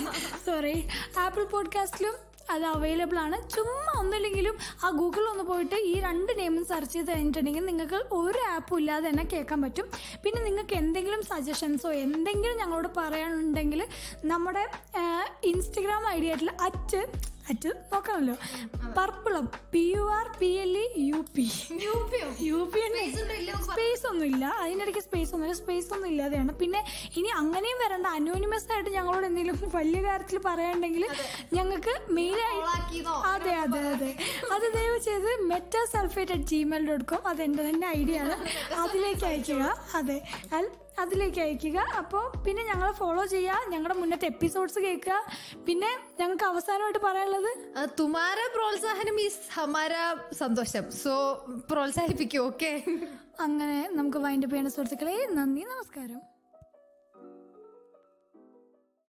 സോറി 0.47 0.89
ആപ്പിൾ 1.19 1.45
പോഡ്കാസ്റ്റിലും 1.45 2.30
അത് 2.55 2.67
അവൈലബിൾ 2.75 3.19
ആണ്. 3.27 3.37
ചുമ്മാ 3.55 3.93
ഒന്നുമില്ലെങ്കിലും 4.01 4.55
ആ 4.85 4.91
ഗൂഗിളിൽ 5.01 5.29
ഒന്ന് 5.33 5.45
പോയിട്ട് 5.51 5.77
ഈ 5.91 5.95
രണ്ട് 6.07 6.33
നെയിമും 6.41 6.65
സെർച്ച് 6.71 6.95
ചെയ്ത് 6.95 7.11
കഴിഞ്ഞിട്ടുണ്ടെങ്കിൽ 7.13 7.65
നിങ്ങൾക്ക് 7.71 8.01
ഒരു 8.21 8.41
ആപ്പും 8.55 8.79
ഇല്ലാതെ 8.81 9.07
തന്നെ 9.09 9.25
കേൾക്കാൻ 9.33 9.61
പറ്റും. 9.65 9.87
പിന്നെ 10.25 10.41
നിങ്ങൾക്ക് 10.49 10.75
എന്തെങ്കിലും 10.83 11.23
സജഷൻസോ 11.33 11.93
എന്തെങ്കിലും 12.07 12.57
ഞങ്ങളോട് 12.63 12.89
പറയാനുണ്ടെങ്കിൽ 13.01 13.83
നമ്മുടെ 14.33 14.65
ഇൻസ്റ്റഗ്രാം 15.53 16.05
ഐ 16.15 16.19
ഡി 16.25 16.31
ആയിട്ടുള്ള 16.33 16.55
അറ്റ് 16.69 17.01
അറ്റ് 17.51 17.69
നോക്കണമല്ലോ. 17.93 18.35
പർപ്പിളം. 18.97 19.45
P 19.73 19.93
U 19.95 20.03
R 20.11 20.37
P 20.41 20.47
L 20.57 20.79
E 20.79 21.03
U? 21.03 21.25
P 21.37 21.45
U 22.41 22.71
P 22.73 22.81
space 23.65 24.07
ഒന്നും 24.07 24.27
ഇല്ല. 24.27 24.45
അതിനിടയ്ക്ക് 24.61 25.01
സ്പേസ് 25.01 25.35
ഒന്നും 25.35 25.47
ഇല്ല. 25.47 25.55
സ്പേസ് 25.55 25.93
ഒന്നും 25.93 26.09
ഇല്ലാതെയാണ്. 26.09 26.53
പിന്നെ 26.53 26.81
ഇനി 27.17 27.29
അങ്ങനെയും 27.35 27.79
വരണ്ട. 27.79 28.07
അനോണിമസ് 28.11 28.73
ആയിട്ട് 28.73 28.91
ഞങ്ങളോട് 28.91 29.27
എന്തെങ്കിലും 29.27 29.71
വലിയ 29.75 30.03
കാര്യത്തിൽ 30.03 30.39
പറയാണ്ടെങ്കിൽ 30.45 31.05
ഞങ്ങൾക്ക് 31.55 31.95
മെയിലായി 32.11 32.61
അതെ 33.25 33.55
അതെ 33.57 33.79
അതെ. 33.89 34.11
അത് 34.53 34.73
ദയവ് 34.75 34.99
ചെയ്ത് 34.99 35.43
meta 35.43 35.85
sulphate 35.93 36.33
at 36.33 36.43
Gmail 36.45 36.87
dot 36.89 37.05
com 37.05 37.29
അത് 37.29 37.43
എന്റെ 37.43 37.69
തന്നെ 37.69 37.89
ഐഡിയ 37.89 38.21
ആണ്. 38.21 38.37
അതിലേക്ക് 38.83 39.25
അയക്കുക 39.25 39.63
അതെ. 39.95 40.19
അൽ- 40.53 40.73
അതിലേക്ക് 41.03 41.41
അയക്കുക. 41.41 41.79
അപ്പോൾ 42.01 42.25
പിന്നെ 42.47 42.63
ഞങ്ങളെ 42.71 42.93
ഫോളോ 42.93 43.25
ചെയ്യുക. 43.27 43.71
ഞങ്ങളുടെ 43.73 43.97
മുന്നത്തെ 44.01 44.27
എപ്പിസോഡ്സ് 44.27 44.79
കേൾക്കുക. 44.87 45.19
പിന്നെ 45.67 45.91
ഞങ്ങൾക്ക് 46.21 46.45
അവസാനമായിട്ട് 46.45 47.03
പറയാനുള്ളത്? 47.07 47.53
തുമാര 48.01 48.39
പ്രോത്സാഹനം 48.57 49.21
ഈസ് 49.27 49.43
ഹമാര 49.57 49.93
സന്തോഷം. 50.43 50.91
സോ 51.03 51.15
പ്രോത്സാഹിപ്പിക്കൂ 51.71 52.41
ഓക്കെ 52.51 52.73
അങ്ങനെ 53.47 53.79
നമുക്ക് 53.99 54.19
വൈൻഡപ്പ് 54.19 54.55
ചെയ്യേണ്ട 54.55 54.73
സുഹൃത്തുക്കളെ 54.77 55.17
നന്ദി 55.39 55.63
നമസ്കാരം. 55.73 56.21